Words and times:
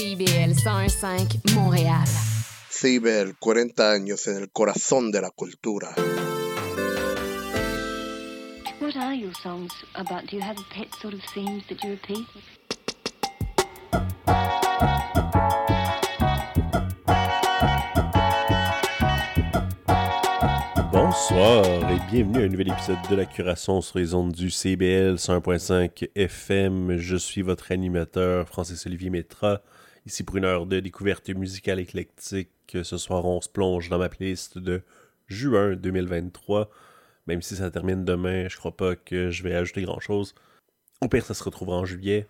CIBL 0.00 0.54
101.5 0.54 1.54
Montréal. 1.54 2.06
CIBL, 2.70 3.36
40 3.38 3.92
años 3.92 4.26
en 4.28 4.38
el 4.38 4.50
corazón 4.50 5.10
de 5.10 5.20
la 5.20 5.28
cultura. 5.28 5.90
What 8.80 8.96
are 8.96 9.14
your 9.14 9.34
songs 9.34 9.70
about? 9.96 10.26
Do 10.30 10.38
you 10.38 10.42
have 10.42 10.56
pet 10.70 10.88
sort 11.02 11.12
of 11.12 11.20
themes 11.34 11.64
that 11.68 11.84
you 11.84 11.90
repeat? 11.90 12.26
Bonsoir 20.90 21.90
et 21.90 22.10
bienvenue 22.10 22.40
à 22.40 22.46
un 22.46 22.48
nouvel 22.48 22.68
épisode 22.68 22.96
de 23.10 23.16
la 23.16 23.26
curation 23.26 23.82
sur 23.82 23.98
les 23.98 24.14
ondes 24.14 24.32
du 24.32 24.50
CBL 24.50 25.16
101.5 25.16 26.08
FM. 26.14 26.96
Je 26.96 27.16
suis 27.16 27.42
votre 27.42 27.70
animateur 27.70 28.48
Francis-Olivier 28.48 29.10
Métra, 29.10 29.60
ici 30.06 30.22
pour 30.22 30.36
une 30.36 30.44
heure 30.44 30.66
de 30.66 30.80
découverte 30.80 31.28
musicale 31.30 31.80
éclectique. 31.80 32.50
Ce 32.82 32.96
soir, 32.96 33.24
on 33.24 33.40
se 33.40 33.48
plonge 33.48 33.88
dans 33.88 33.98
ma 33.98 34.08
playlist 34.08 34.58
de 34.58 34.82
juin 35.26 35.74
2023. 35.76 36.70
Même 37.26 37.42
si 37.42 37.56
ça 37.56 37.70
termine 37.70 38.04
demain, 38.04 38.48
je 38.48 38.56
crois 38.56 38.76
pas 38.76 38.96
que 38.96 39.30
je 39.30 39.42
vais 39.42 39.54
ajouter 39.54 39.82
grand 39.82 40.00
chose. 40.00 40.34
Au 41.00 41.08
pire, 41.08 41.24
ça 41.24 41.34
se 41.34 41.44
retrouvera 41.44 41.78
en 41.78 41.84
juillet. 41.84 42.26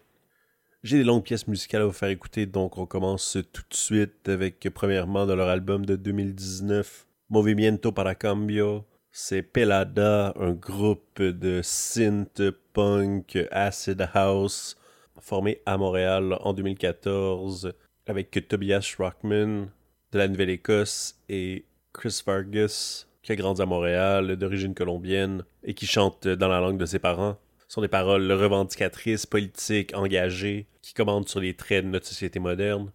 J'ai 0.83 0.99
des 0.99 1.05
longues 1.05 1.25
pièces 1.25 1.47
musicales 1.47 1.83
à 1.83 1.87
vous 1.87 1.93
faire 1.93 2.09
écouter, 2.09 2.47
donc 2.47 2.79
on 2.79 2.87
commence 2.87 3.37
tout 3.53 3.63
de 3.69 3.75
suite 3.75 4.29
avec 4.29 4.67
premièrement 4.73 5.27
de 5.27 5.35
leur 5.35 5.49
album 5.49 5.85
de 5.85 5.95
2019, 5.95 7.07
Movimiento 7.29 7.93
para 7.93 8.15
Cambio. 8.15 8.87
C'est 9.13 9.43
Pelada, 9.43 10.33
un 10.37 10.53
groupe 10.53 11.21
de 11.21 11.61
synth 11.63 12.43
punk 12.73 13.39
acid 13.51 14.09
house 14.15 14.77
formé 15.21 15.61
à 15.67 15.77
Montréal 15.77 16.37
en 16.41 16.53
2014 16.53 17.73
avec 18.07 18.49
Tobias 18.49 18.95
Rockman 18.99 19.69
de 20.13 20.19
la 20.19 20.29
Nouvelle-Écosse 20.29 21.17
et 21.29 21.65
Chris 21.93 22.23
Vargas 22.27 23.07
qui 23.23 23.33
a 23.33 23.37
grandi 23.37 23.61
à 23.63 23.67
Montréal, 23.67 24.37
d'origine 24.37 24.75
colombienne 24.75 25.45
et 25.63 25.75
qui 25.75 25.87
chante 25.87 26.27
dans 26.27 26.49
la 26.49 26.61
langue 26.61 26.79
de 26.79 26.87
ses 26.87 26.99
parents. 26.99 27.37
Ce 27.69 27.75
sont 27.75 27.83
des 27.83 27.89
paroles 27.89 28.33
revendicatrices, 28.33 29.27
politiques, 29.27 29.95
engagées, 29.95 30.67
qui 30.83 30.95
commandent 30.95 31.29
sur 31.29 31.41
les 31.41 31.55
traits 31.55 31.85
de 31.85 31.91
notre 31.91 32.07
société 32.07 32.41
moderne. 32.41 32.91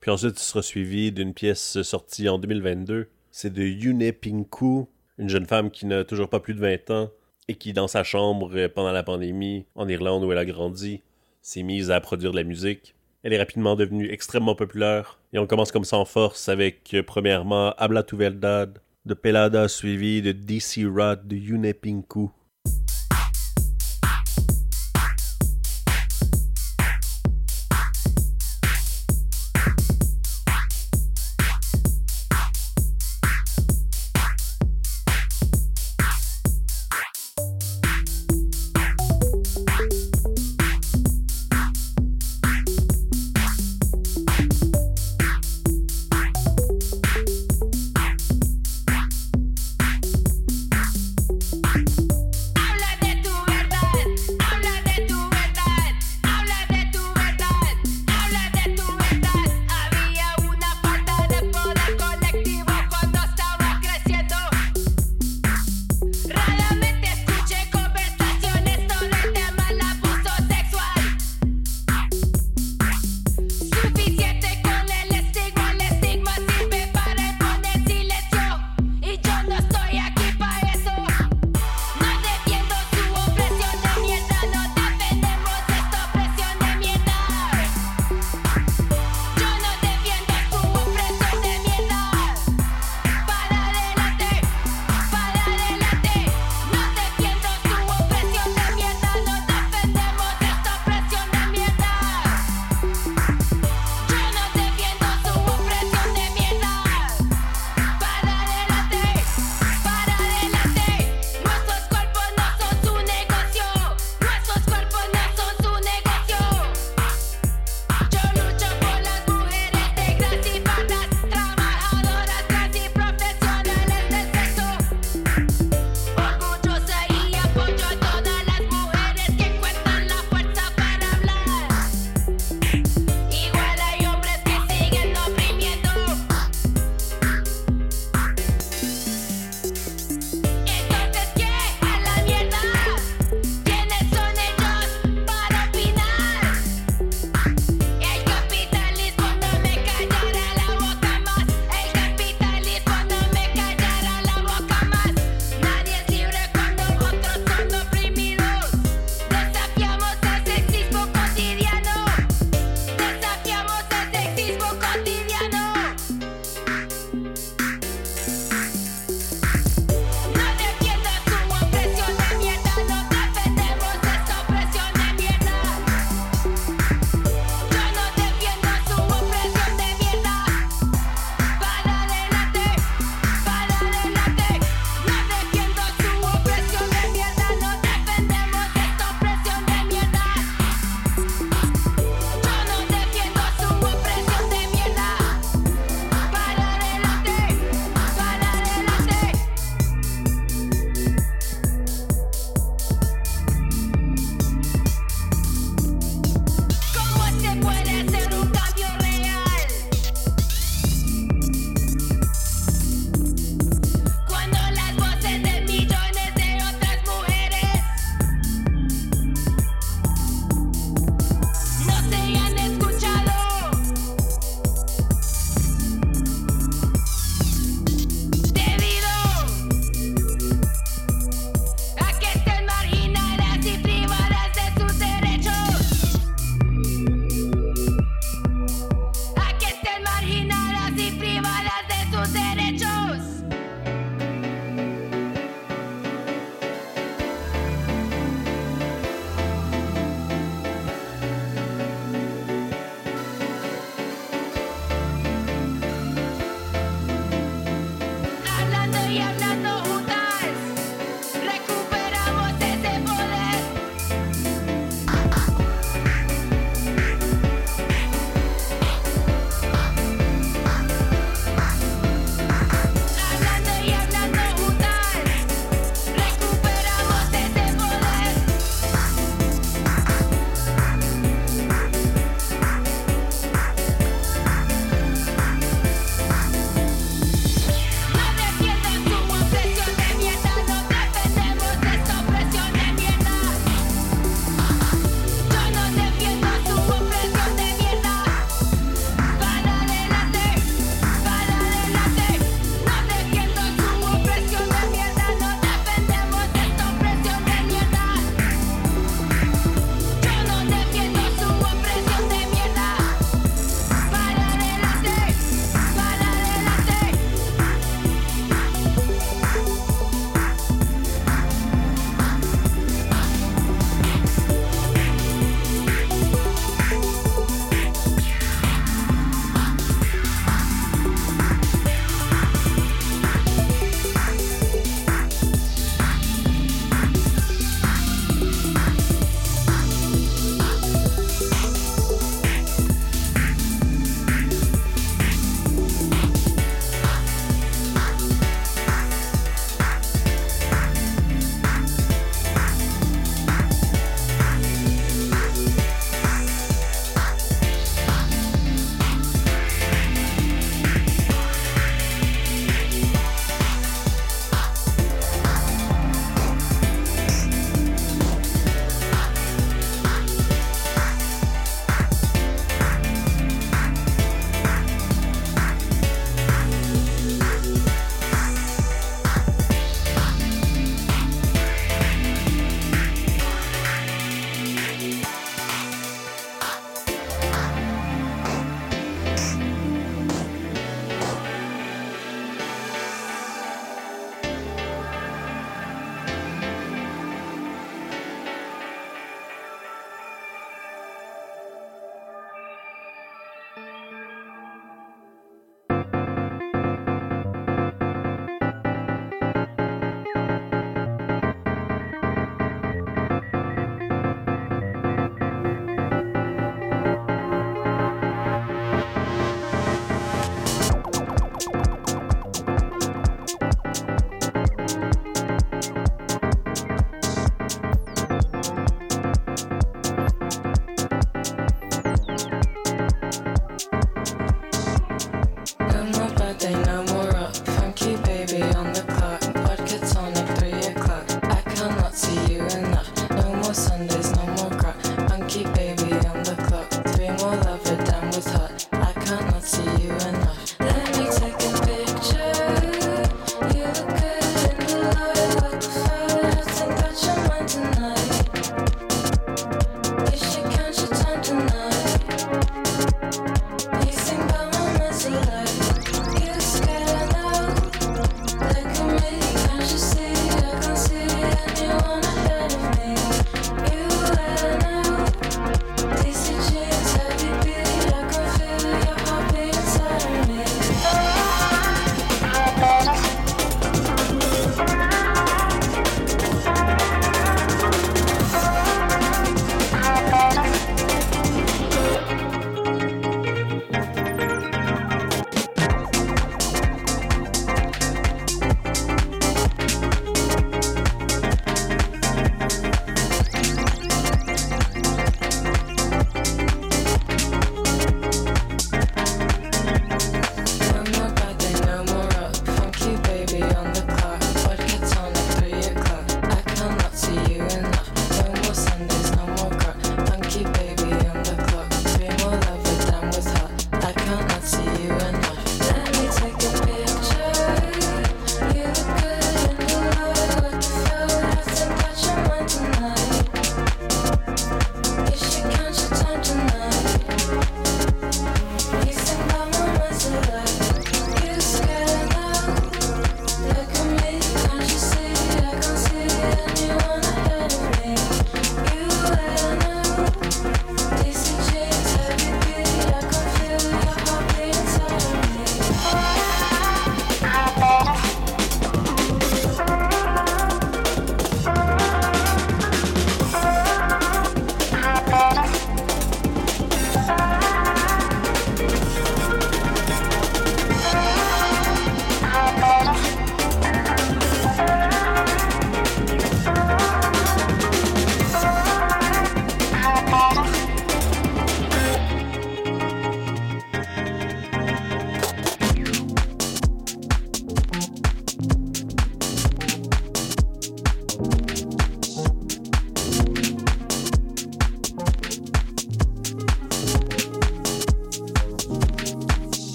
Puis 0.00 0.10
ensuite, 0.10 0.38
ce 0.38 0.44
sera 0.44 0.62
suivi 0.62 1.12
d'une 1.12 1.34
pièce 1.34 1.82
sortie 1.82 2.28
en 2.28 2.38
2022. 2.38 3.08
C'est 3.30 3.52
de 3.52 3.62
Yune 3.62 4.12
Pinku, 4.12 4.86
une 5.18 5.28
jeune 5.28 5.46
femme 5.46 5.70
qui 5.70 5.86
n'a 5.86 6.04
toujours 6.04 6.28
pas 6.28 6.40
plus 6.40 6.54
de 6.54 6.60
20 6.60 6.90
ans 6.90 7.10
et 7.48 7.56
qui, 7.56 7.72
dans 7.72 7.88
sa 7.88 8.04
chambre 8.04 8.68
pendant 8.68 8.92
la 8.92 9.02
pandémie, 9.02 9.66
en 9.74 9.88
Irlande 9.88 10.24
où 10.24 10.32
elle 10.32 10.38
a 10.38 10.46
grandi, 10.46 11.02
s'est 11.44 11.62
mise 11.62 11.90
à 11.90 12.00
produire 12.00 12.32
de 12.32 12.38
la 12.38 12.42
musique. 12.42 12.94
Elle 13.22 13.34
est 13.34 13.38
rapidement 13.38 13.76
devenue 13.76 14.10
extrêmement 14.10 14.54
populaire 14.54 15.18
et 15.34 15.38
on 15.38 15.46
commence 15.46 15.72
comme 15.72 15.84
ça 15.84 15.98
en 15.98 16.06
force 16.06 16.48
avec 16.48 16.96
premièrement 17.06 17.74
Habla 17.76 18.02
tu 18.02 18.16
verdad 18.16 18.78
de 19.04 19.12
Pelada 19.12 19.68
suivi 19.68 20.22
de 20.22 20.32
DC 20.32 20.86
Rod 20.86 21.28
de 21.28 21.36
Yune 21.36 21.74
Pinku. 21.74 22.30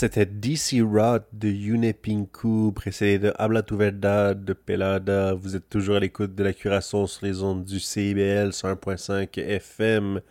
C'était 0.00 0.24
DC 0.24 0.80
Rod 0.80 1.24
de 1.34 1.48
Unepinku, 1.48 2.72
précédé 2.72 3.18
de 3.18 3.34
Habla 3.36 3.62
tu 3.62 3.76
Verdad 3.76 4.42
de 4.42 4.54
Pelada. 4.54 5.34
Vous 5.34 5.56
êtes 5.56 5.68
toujours 5.68 5.96
à 5.96 6.00
l'écoute 6.00 6.34
de 6.34 6.42
la 6.42 6.54
curation 6.54 7.06
sur 7.06 7.26
les 7.26 7.42
ondes 7.42 7.66
du 7.66 7.78
CIBL 7.78 8.48
101.5 8.48 9.38
FM. 9.38 10.22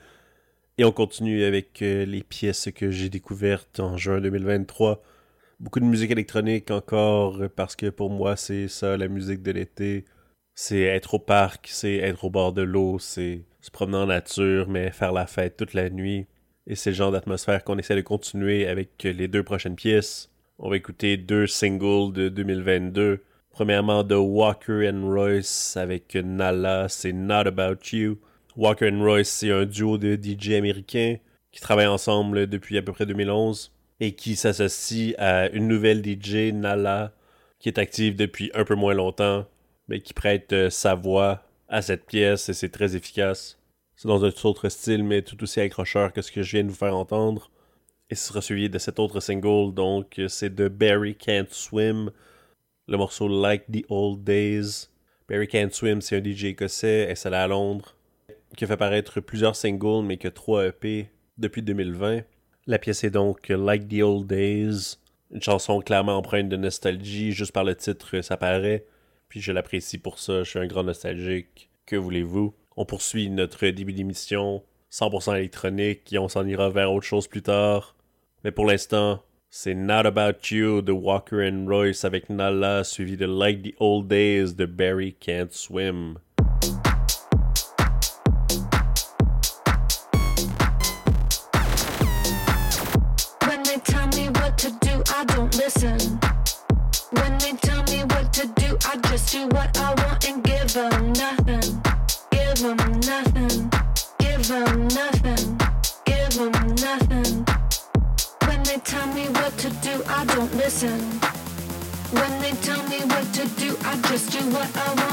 Et 0.80 0.86
on 0.86 0.92
continue 0.92 1.44
avec 1.44 1.84
euh, 1.84 2.04
les 2.06 2.24
pièces 2.24 2.70
que 2.74 2.90
j'ai 2.90 3.10
découvertes 3.10 3.80
en 3.80 3.96
juin 3.96 4.20
2023. 4.20 5.04
Beaucoup 5.60 5.80
de 5.80 5.86
musique 5.86 6.10
électronique 6.10 6.72
encore, 6.72 7.40
parce 7.56 7.76
que 7.76 7.92
pour 7.92 8.10
moi, 8.10 8.36
c'est 8.38 8.68
ça, 8.70 8.98
la 8.98 9.08
musique 9.08 9.44
de 9.44 9.52
l'été. 9.52 10.06
C'est 10.56 10.82
être 10.82 11.14
au 11.14 11.20
parc, 11.20 11.68
c'est 11.72 11.98
être 11.98 12.26
au 12.26 12.32
bord 12.32 12.54
de 12.54 12.64
l'eau, 12.64 12.98
c'est 12.98 13.44
se 13.62 13.70
promener 13.70 13.98
en 13.98 14.08
nature, 14.08 14.68
mais 14.68 14.90
faire 14.90 15.12
la 15.12 15.28
fête 15.28 15.58
toute 15.58 15.76
la 15.76 15.92
nuit. 15.92 16.26
Et 16.70 16.76
c'est 16.76 16.92
le 16.92 16.96
genre 16.96 17.12
d'atmosphère 17.12 17.64
qu'on 17.64 17.80
essaie 17.80 17.96
de 17.96 18.02
continuer 18.02 18.68
avec 18.68 19.02
les 19.04 19.28
deux 19.28 19.42
prochaines 19.42 19.76
pièces. 19.76 20.30
On 20.60 20.70
va 20.70 20.78
écouter 20.78 21.18
deux 21.18 21.48
singles 21.48 22.14
de 22.14 22.30
2022. 22.30 23.24
Premièrement, 23.50 24.04
de 24.04 24.14
Walker 24.14 24.88
and 24.88 25.02
Royce 25.04 25.76
avec 25.78 26.14
Nala, 26.14 26.88
c'est 26.88 27.12
Not 27.12 27.48
About 27.48 27.80
You. 27.92 28.20
Walker 28.56 28.92
Royce, 28.92 29.30
c'est 29.30 29.52
un 29.52 29.66
duo 29.66 29.98
de 29.98 30.16
DJ 30.16 30.52
américains 30.52 31.18
qui 31.52 31.60
travaillent 31.60 31.88
ensemble 31.88 32.46
depuis 32.46 32.78
à 32.78 32.84
peu 32.84 32.94
près 32.94 33.08
2011 33.08 33.72
et 34.00 34.14
qui 34.14 34.36
s'associe 34.36 35.16
à 35.18 35.50
une 35.50 35.68
nouvelle 35.68 36.06
DJ, 36.06 36.54
Nala, 36.54 37.14
qui 37.58 37.70
est 37.70 37.80
active 37.80 38.16
depuis 38.16 38.52
un 38.54 38.64
peu 38.64 38.76
moins 38.76 38.94
longtemps, 38.94 39.48
mais 39.88 40.02
qui 40.02 40.14
prête 40.14 40.70
sa 40.70 40.94
voix 40.94 41.44
à 41.68 41.82
cette 41.82 42.06
pièce 42.06 42.48
et 42.50 42.54
c'est 42.54 42.70
très 42.70 42.96
efficace. 42.96 43.59
C'est 44.02 44.08
dans 44.08 44.24
un 44.24 44.32
tout 44.32 44.48
autre 44.48 44.70
style, 44.70 45.04
mais 45.04 45.24
tout 45.24 45.44
aussi 45.44 45.60
accrocheur 45.60 46.14
que 46.14 46.22
ce 46.22 46.32
que 46.32 46.42
je 46.42 46.52
viens 46.56 46.64
de 46.64 46.70
vous 46.70 46.74
faire 46.74 46.96
entendre. 46.96 47.52
Et 48.10 48.16
ce 48.16 48.30
sera 48.30 48.42
suivi 48.42 48.70
de 48.70 48.78
cet 48.78 48.98
autre 48.98 49.20
single, 49.20 49.74
donc 49.74 50.22
c'est 50.30 50.56
de 50.56 50.70
Barry 50.70 51.16
Can't 51.16 51.50
Swim, 51.52 52.10
le 52.88 52.98
morceau 52.98 53.28
Like 53.28 53.66
the 53.70 53.84
Old 53.90 54.24
Days. 54.24 54.88
Barry 55.28 55.50
Can't 55.50 55.72
Swim, 55.72 56.00
c'est 56.00 56.16
un 56.16 56.24
DJ 56.24 56.46
écossais, 56.46 57.12
installé 57.12 57.36
à 57.36 57.48
Londres, 57.48 57.98
qui 58.56 58.64
a 58.64 58.68
fait 58.68 58.78
paraître 58.78 59.20
plusieurs 59.20 59.58
singles, 59.58 60.06
mais 60.06 60.16
que 60.16 60.30
trois 60.30 60.68
EP 60.68 61.10
depuis 61.38 61.62
2020. 61.62 62.22
La 62.68 62.80
pièce 62.80 63.04
est 63.04 63.10
donc 63.10 63.50
Like 63.50 63.90
the 63.90 64.02
Old 64.02 64.28
Days, 64.28 64.96
une 65.30 65.42
chanson 65.42 65.82
clairement 65.82 66.16
empreinte 66.16 66.48
de 66.48 66.56
nostalgie, 66.56 67.34
juste 67.34 67.52
par 67.52 67.66
le 67.66 67.76
titre, 67.76 68.22
ça 68.22 68.38
paraît. 68.38 68.86
Puis 69.28 69.42
je 69.42 69.52
l'apprécie 69.52 69.98
pour 69.98 70.20
ça, 70.20 70.44
je 70.44 70.52
suis 70.52 70.60
un 70.60 70.68
grand 70.68 70.86
nostalgique. 70.86 71.70
Que 71.86 71.98
voulez-vous? 71.98 72.54
On 72.82 72.86
poursuit 72.86 73.30
notre 73.30 73.68
début 73.68 73.92
d'émission 73.92 74.64
100% 74.90 75.36
électronique 75.36 76.14
et 76.14 76.18
on 76.18 76.30
s'en 76.30 76.48
ira 76.48 76.70
vers 76.70 76.94
autre 76.94 77.06
chose 77.06 77.28
plus 77.28 77.42
tard. 77.42 77.94
Mais 78.46 78.52
pour 78.52 78.66
l'instant, 78.66 79.22
c'est 79.50 79.74
Not 79.74 80.06
About 80.06 80.40
You 80.50 80.82
de 80.82 80.94
Walker 80.94 81.46
and 81.46 81.66
Royce 81.68 82.06
avec 82.06 82.30
Nala 82.30 82.86
suivi 82.86 83.18
de 83.18 83.26
Like 83.26 83.64
the 83.64 83.76
Old 83.82 84.08
Days 84.08 84.54
de 84.54 84.66
Barry 84.66 85.14
Can't 85.20 85.52
Swim. 85.52 86.20
What 114.60 114.78
I 114.78 114.94
want 114.94 115.09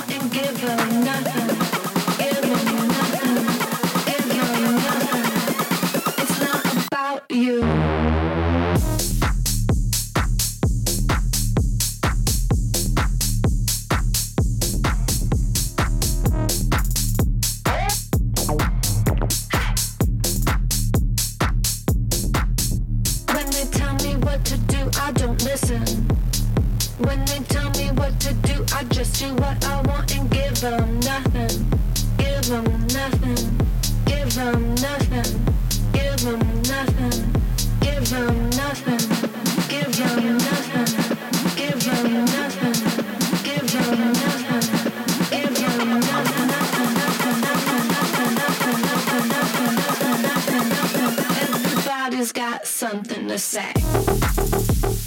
something 53.06 53.28
to 53.28 53.38
say. 53.38 55.05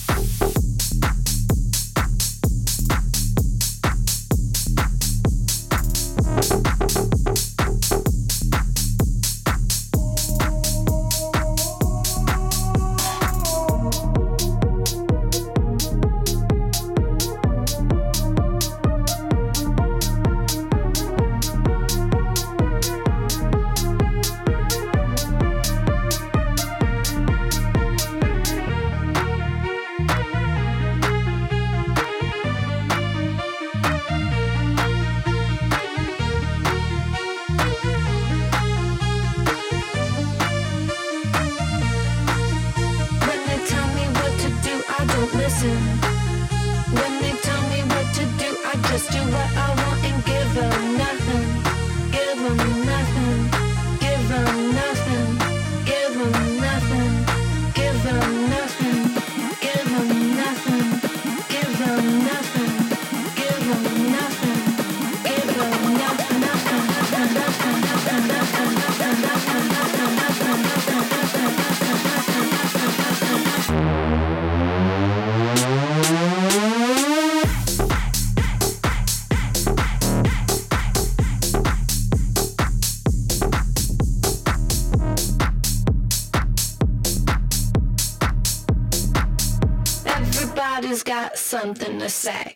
Something 91.61 91.99
to 91.99 92.09
say. 92.09 92.55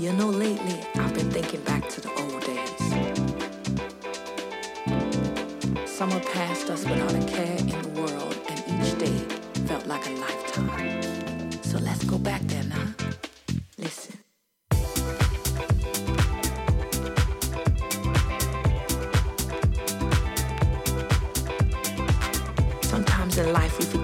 You 0.00 0.12
know, 0.14 0.28
lately 0.28 0.80
I've 0.96 1.14
been 1.14 1.30
thinking 1.30 1.60
back 1.60 1.88
to 1.90 2.00
the 2.00 2.10
old 2.22 2.42
days. 2.42 2.82
Summer 5.88 6.18
passed 6.32 6.70
us 6.70 6.84
without 6.84 7.14
a 7.14 7.24
care 7.34 7.56
in 7.56 7.68
the 7.68 7.88
world, 8.00 8.36
and 8.48 8.58
each 8.74 8.98
day 8.98 9.18
felt 9.68 9.86
like 9.86 10.04
a 10.08 10.14
lifetime. 10.26 11.52
So 11.62 11.78
let's 11.78 12.04
go 12.04 12.18
back 12.18 12.42
there 12.42 12.64
now. 12.64 12.94
Listen. 13.78 14.18
Sometimes 22.82 23.38
in 23.38 23.52
life 23.52 23.78
we 23.78 23.84
forget 23.84 24.03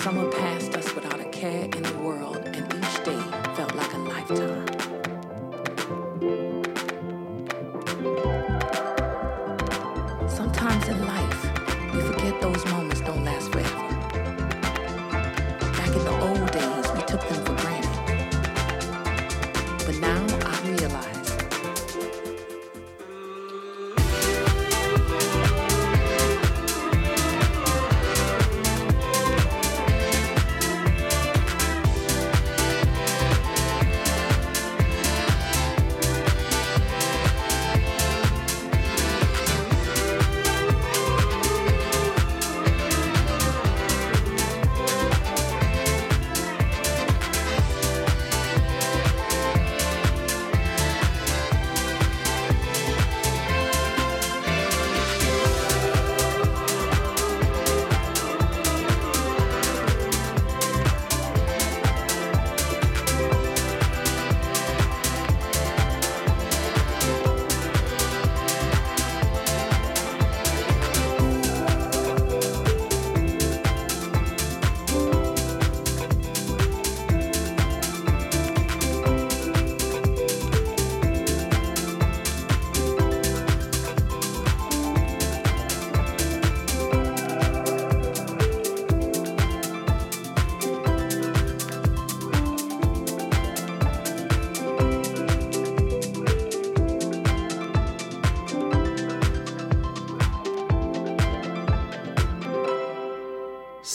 Summer 0.00 0.30
passed 0.30 0.76
us 0.76 0.94
without 0.94 1.20
a 1.20 1.24
care 1.30 1.64
in 1.64 1.82
the 1.82 1.98
world, 1.98 2.36
and 2.36 2.74
each 2.74 3.04
day 3.04 3.20
felt 3.54 3.74
like 3.74 3.92
a 3.92 3.98
lifetime. 3.98 5.05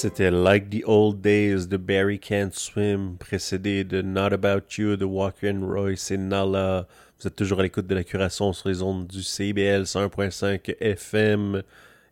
C'était 0.02 0.32
Like 0.32 0.72
the 0.72 0.82
Old 0.88 1.22
Days 1.22 1.68
de 1.68 1.78
Barry 1.78 2.18
Can't 2.18 2.54
Swim, 2.54 3.18
précédé 3.20 3.84
de 3.84 4.02
Not 4.02 4.34
About 4.34 4.64
You 4.76 4.98
de 4.98 5.06
Walker 5.06 5.52
and 5.52 5.64
Royce 5.64 6.10
et 6.10 6.18
Nala. 6.18 6.88
Vous 7.20 7.28
êtes 7.28 7.36
toujours 7.36 7.60
à 7.60 7.62
l'écoute 7.62 7.86
de 7.86 7.94
la 7.94 8.04
curation 8.04 8.52
sur 8.52 8.68
les 8.68 8.82
ondes 8.82 9.06
du 9.06 9.22
CBL 9.22 9.84
101.5 9.84 10.76
FM. 10.80 11.62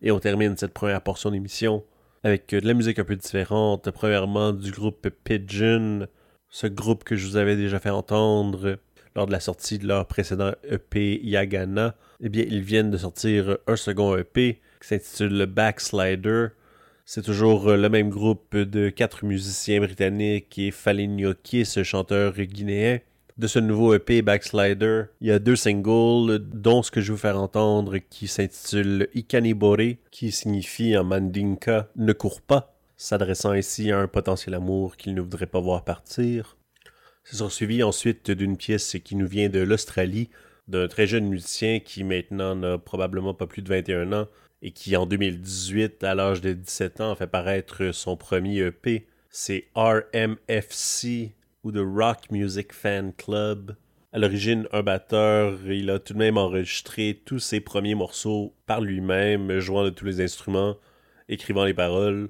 Et 0.04 0.12
on 0.12 0.20
termine 0.20 0.56
cette 0.56 0.72
première 0.72 1.02
portion 1.02 1.32
d'émission 1.32 1.84
avec 2.24 2.50
de 2.50 2.68
la 2.68 2.76
musique 2.76 3.00
un 3.00 3.04
peu 3.04 3.16
différente. 3.16 3.90
Premièrement, 3.90 4.52
du 4.52 4.70
groupe 4.70 5.10
Pigeon, 5.24 6.06
ce 6.52 6.68
groupe 6.68 7.04
que 7.04 7.16
je 7.16 7.26
vous 7.26 7.38
avais 7.38 7.56
déjà 7.56 7.80
fait 7.80 7.90
entendre 7.90 8.78
lors 9.16 9.26
de 9.26 9.32
la 9.32 9.40
sortie 9.40 9.80
de 9.80 9.88
leur 9.88 10.06
précédent 10.06 10.52
EP 10.70 11.22
Yagana. 11.24 11.96
Eh 12.22 12.30
bien, 12.30 12.46
ils 12.48 12.62
viennent 12.62 12.92
de 12.92 12.98
sortir 12.98 13.58
un 13.66 13.76
second 13.76 14.16
EP 14.16 14.62
qui 14.80 14.88
s'intitule 14.88 15.36
le 15.36 15.48
Backslider. 15.48 16.50
C'est 17.12 17.24
toujours 17.24 17.72
le 17.72 17.90
même 17.90 18.12
groupe 18.12 18.56
de 18.56 18.90
quatre 18.90 19.26
musiciens 19.26 19.80
britanniques 19.80 20.60
et 20.60 20.70
Falinyoki, 20.70 21.66
ce 21.66 21.82
chanteur 21.82 22.34
guinéen. 22.34 23.00
De 23.40 23.48
ce 23.48 23.58
nouveau 23.58 23.96
EP 23.96 24.22
Backslider, 24.22 25.06
il 25.20 25.30
y 25.30 25.32
a 25.32 25.40
deux 25.40 25.56
singles, 25.56 26.38
dont 26.38 26.84
ce 26.84 26.92
que 26.92 27.02
je 27.02 27.08
vais 27.08 27.14
vous 27.14 27.20
faire 27.20 27.42
entendre 27.42 27.98
qui 27.98 28.28
s'intitule 28.28 29.08
Ikanibore, 29.16 29.96
qui 30.12 30.32
signifie 30.32 30.96
en 30.96 31.04
mandinka 31.04 31.90
ne 31.96 32.14
court 32.14 32.42
pas, 32.42 32.78
s'adressant 32.96 33.56
ici 33.56 33.92
à 33.92 33.98
un 33.98 34.08
potentiel 34.08 34.54
amour 34.54 34.96
qu'il 34.96 35.16
ne 35.16 35.22
voudrait 35.22 35.48
pas 35.48 35.60
voir 35.60 35.84
partir. 35.84 36.58
Ce 37.24 37.36
sera 37.36 37.50
suivi 37.50 37.82
ensuite 37.82 38.30
d'une 38.30 38.56
pièce 38.56 38.98
qui 39.04 39.16
nous 39.16 39.28
vient 39.28 39.50
de 39.50 39.62
l'Australie, 39.62 40.30
d'un 40.68 40.88
très 40.88 41.08
jeune 41.08 41.26
musicien 41.26 41.80
qui 41.80 42.04
maintenant 42.04 42.54
n'a 42.54 42.78
probablement 42.78 43.34
pas 43.34 43.48
plus 43.48 43.64
de 43.64 43.70
21 43.70 44.14
ans 44.14 44.28
et 44.62 44.72
qui 44.72 44.96
en 44.96 45.06
2018, 45.06 46.04
à 46.04 46.16
l'âge 46.16 46.42
de 46.42 46.54
17 46.54 47.02
ans, 47.02 47.12
a 47.12 47.16
fait 47.16 47.28
paraître 47.28 47.92
son 47.94 48.18
premier 48.18 48.60
EP. 48.60 49.08
C'est 49.30 49.68
RMFC 49.76 51.32
ou 51.64 51.72
The 51.72 51.80
Rock 51.80 52.32
Music 52.32 52.74
Fan 52.74 53.14
Club. 53.14 53.76
À 54.12 54.18
l'origine, 54.18 54.68
un 54.72 54.82
batteur, 54.82 55.60
il 55.68 55.90
a 55.92 56.00
tout 56.00 56.14
de 56.14 56.18
même 56.18 56.38
enregistré 56.38 57.22
tous 57.26 57.40
ses 57.40 57.60
premiers 57.60 57.96
morceaux 57.96 58.56
par 58.66 58.82
lui-même, 58.82 59.60
jouant 59.60 59.84
de 59.84 59.92
tous 59.92 60.06
les 60.06 60.22
instruments, 60.22 60.78
écrivant 61.28 61.64
les 61.64 61.76
paroles. 61.76 62.30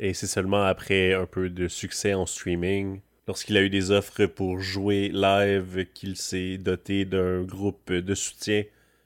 Et 0.00 0.12
c'est 0.12 0.26
seulement 0.26 0.64
après 0.64 1.14
un 1.14 1.26
peu 1.26 1.48
de 1.48 1.68
succès 1.68 2.14
en 2.14 2.26
streaming, 2.26 3.00
lorsqu'il 3.28 3.56
a 3.56 3.62
eu 3.62 3.70
des 3.70 3.90
offres 3.92 4.26
pour 4.26 4.58
jouer 4.58 5.10
live, 5.12 5.86
qu'il 5.94 6.16
s'est 6.16 6.58
doté 6.58 7.04
d'un 7.04 7.42
groupe 7.42 7.92
de 7.92 8.14
soutien, 8.14 8.64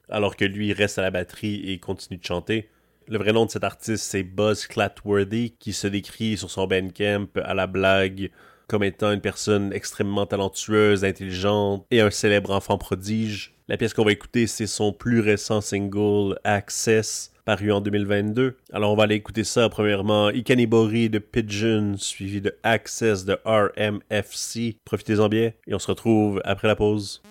alors 0.08 0.36
que 0.36 0.44
lui 0.44 0.72
reste 0.72 0.98
à 0.98 1.02
la 1.02 1.10
batterie 1.10 1.70
et 1.70 1.78
continue 1.78 2.18
de 2.18 2.24
chanter. 2.24 2.68
Le 3.08 3.18
vrai 3.18 3.32
nom 3.32 3.44
de 3.44 3.50
cet 3.50 3.64
artiste, 3.64 4.04
c'est 4.04 4.22
Buzz 4.22 4.66
Clatworthy, 4.66 5.54
qui 5.58 5.72
se 5.72 5.86
décrit 5.86 6.36
sur 6.36 6.50
son 6.50 6.66
Bandcamp 6.66 7.28
à 7.42 7.52
la 7.54 7.66
blague 7.66 8.30
comme 8.66 8.82
étant 8.82 9.12
une 9.12 9.20
personne 9.20 9.72
extrêmement 9.72 10.26
talentueuse, 10.26 11.04
intelligente 11.04 11.86
et 11.90 12.00
un 12.00 12.10
célèbre 12.10 12.50
enfant 12.50 12.78
prodige. 12.78 13.54
La 13.68 13.76
pièce 13.76 13.94
qu'on 13.94 14.04
va 14.04 14.12
écouter, 14.12 14.46
c'est 14.46 14.66
son 14.66 14.92
plus 14.92 15.20
récent 15.20 15.60
single 15.60 16.38
Access, 16.44 17.32
paru 17.44 17.72
en 17.72 17.80
2022. 17.80 18.56
Alors 18.72 18.92
on 18.92 18.96
va 18.96 19.04
aller 19.04 19.14
écouter 19.14 19.44
ça 19.44 19.68
premièrement 19.68 20.30
Ikanibori 20.30 21.10
de 21.10 21.18
Pigeon, 21.18 21.96
suivi 21.96 22.40
de 22.40 22.54
Access 22.62 23.24
de 23.24 23.38
RMFC. 23.44 24.76
Profitez-en 24.84 25.28
bien 25.28 25.52
et 25.66 25.74
on 25.74 25.78
se 25.78 25.88
retrouve 25.88 26.40
après 26.44 26.68
la 26.68 26.76
pause. 26.76 27.22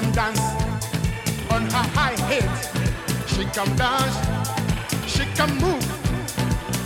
Can 0.00 0.12
dance. 0.12 0.40
On 1.50 1.62
her 1.62 1.86
high 1.96 2.18
head. 2.28 2.50
She 3.28 3.44
can 3.44 3.76
dance, 3.76 4.16
she 5.06 5.24
can 5.34 5.50
move, 5.58 5.84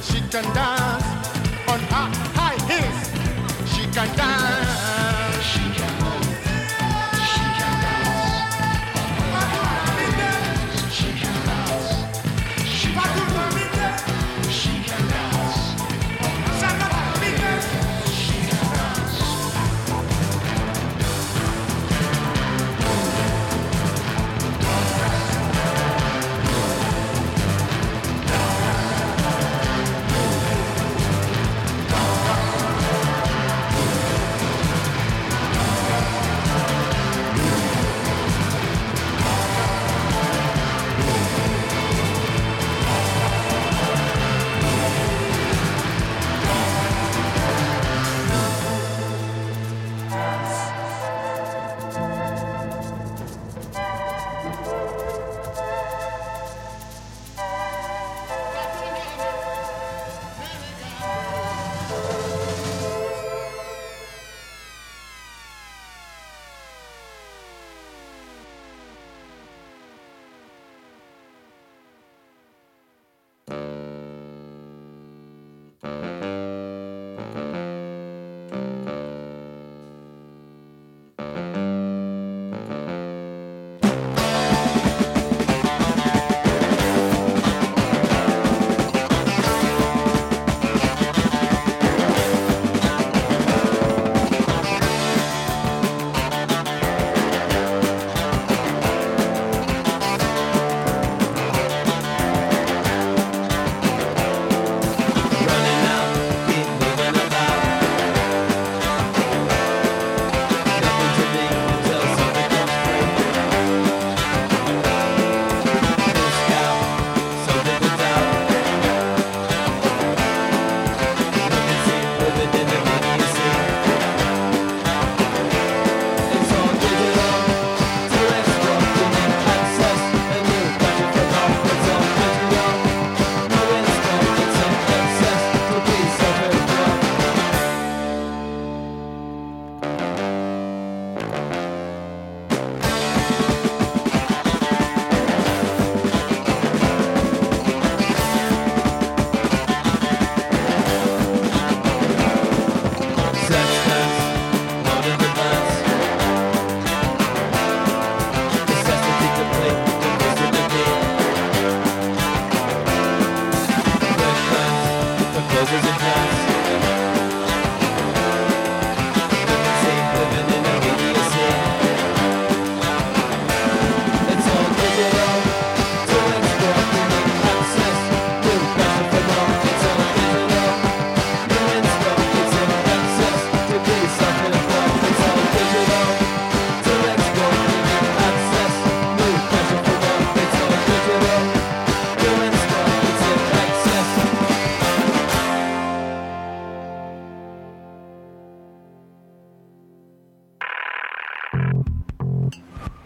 she 0.02 0.20
can 0.30 0.44
dance 0.54 1.03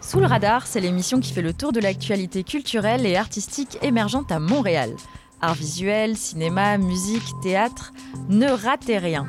Sous 0.09 0.19
le 0.19 0.25
radar, 0.25 0.65
c'est 0.65 0.79
l'émission 0.79 1.19
qui 1.19 1.31
fait 1.31 1.43
le 1.43 1.53
tour 1.53 1.71
de 1.71 1.79
l'actualité 1.79 2.43
culturelle 2.43 3.05
et 3.05 3.15
artistique 3.15 3.77
émergente 3.83 4.31
à 4.31 4.39
Montréal. 4.39 4.95
Art 5.39 5.53
visuel, 5.53 6.17
cinéma, 6.17 6.79
musique, 6.79 7.21
théâtre, 7.43 7.93
ne 8.27 8.47
ratez 8.47 8.97
rien. 8.97 9.27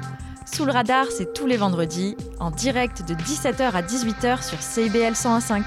Sous 0.51 0.65
le 0.65 0.73
radar, 0.73 1.05
c'est 1.15 1.35
tous 1.35 1.47
les 1.47 1.59
vendredis, 1.59 2.17
en 2.39 2.51
direct 2.51 3.07
de 3.07 3.13
17h 3.13 3.73
à 3.73 3.83
18h 3.83 4.43
sur 4.43 4.63
CIBL 4.63 5.13
101.5. 5.13 5.65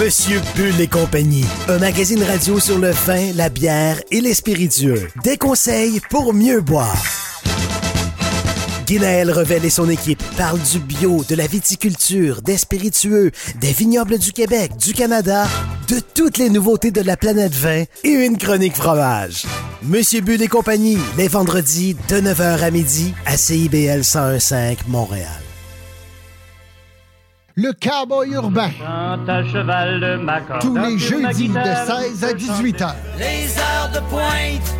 Monsieur 0.00 0.40
Bull 0.54 0.80
et 0.80 0.86
compagnie, 0.86 1.46
un 1.66 1.78
magazine 1.78 2.22
radio 2.22 2.60
sur 2.60 2.78
le 2.78 2.90
vin, 2.90 3.32
la 3.34 3.48
bière 3.48 4.00
et 4.12 4.20
les 4.20 4.34
spiritueux. 4.34 5.08
Des 5.24 5.38
conseils 5.38 6.00
pour 6.08 6.32
mieux 6.32 6.60
boire. 6.60 7.19
Guinaël 8.90 9.30
Revel 9.30 9.64
et 9.64 9.70
son 9.70 9.88
équipe 9.88 10.20
parlent 10.36 10.58
du 10.58 10.80
bio, 10.80 11.22
de 11.28 11.36
la 11.36 11.46
viticulture, 11.46 12.42
des 12.42 12.56
spiritueux, 12.56 13.30
des 13.60 13.70
vignobles 13.70 14.18
du 14.18 14.32
Québec, 14.32 14.76
du 14.76 14.94
Canada, 14.94 15.44
de 15.88 16.00
toutes 16.00 16.38
les 16.38 16.50
nouveautés 16.50 16.90
de 16.90 17.00
la 17.00 17.16
planète 17.16 17.54
vin 17.54 17.84
et 18.02 18.08
une 18.10 18.36
chronique 18.36 18.74
fromage. 18.74 19.46
Monsieur 19.84 20.22
Bull 20.22 20.42
et 20.42 20.48
compagnie, 20.48 20.98
les 21.16 21.28
vendredis 21.28 21.94
de 22.08 22.16
9h 22.16 22.64
à 22.64 22.70
midi 22.72 23.14
à 23.26 23.36
CIBL 23.36 24.00
1015 24.02 24.78
Montréal. 24.88 25.40
Le 27.54 27.72
cowboy 27.72 28.32
urbain. 28.32 28.70
à 28.82 29.44
cheval 29.44 30.00
de 30.00 30.16
ma 30.16 30.40
corde, 30.40 30.62
Tous 30.62 30.76
les 30.76 30.98
jeudis 30.98 31.46
de 31.46 31.52
guitare, 31.52 32.00
16 32.00 32.24
à 32.24 32.32
18 32.32 32.80
h. 32.80 32.94
Les 33.18 33.56
heures 33.56 33.90
de 33.94 34.00
pointe, 34.10 34.79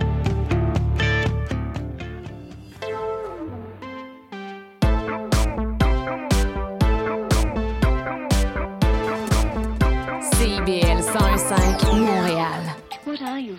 your? 13.41 13.57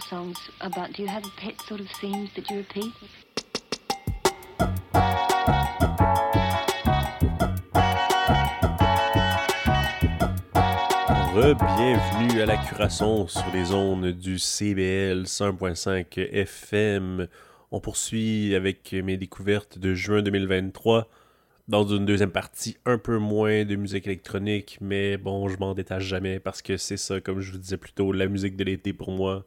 Re-bienvenue 11.34 12.42
à 12.42 12.46
la 12.46 12.56
Curasson 12.58 13.26
sur 13.26 13.50
les 13.52 13.72
ondes 13.72 14.06
du 14.06 14.38
CBL 14.38 15.22
100.5 15.22 16.18
FM. 16.30 17.26
On 17.70 17.80
poursuit 17.80 18.54
avec 18.54 18.92
mes 18.92 19.16
découvertes 19.16 19.78
de 19.78 19.94
juin 19.94 20.22
2023 20.22 21.08
dans 21.68 21.84
une 21.86 22.04
deuxième 22.04 22.30
partie 22.30 22.76
un 22.84 22.98
peu 22.98 23.18
moins 23.18 23.64
de 23.64 23.76
musique 23.76 24.06
électronique, 24.06 24.78
mais 24.80 25.16
bon, 25.16 25.48
je 25.48 25.56
m'en 25.58 25.74
détache 25.74 26.04
jamais 26.04 26.38
parce 26.38 26.60
que 26.60 26.76
c'est 26.76 26.96
ça, 26.96 27.20
comme 27.20 27.40
je 27.40 27.52
vous 27.52 27.58
disais 27.58 27.78
plus 27.78 27.92
tôt, 27.92 28.12
la 28.12 28.26
musique 28.26 28.56
de 28.56 28.64
l'été 28.64 28.92
pour 28.92 29.10
moi, 29.10 29.44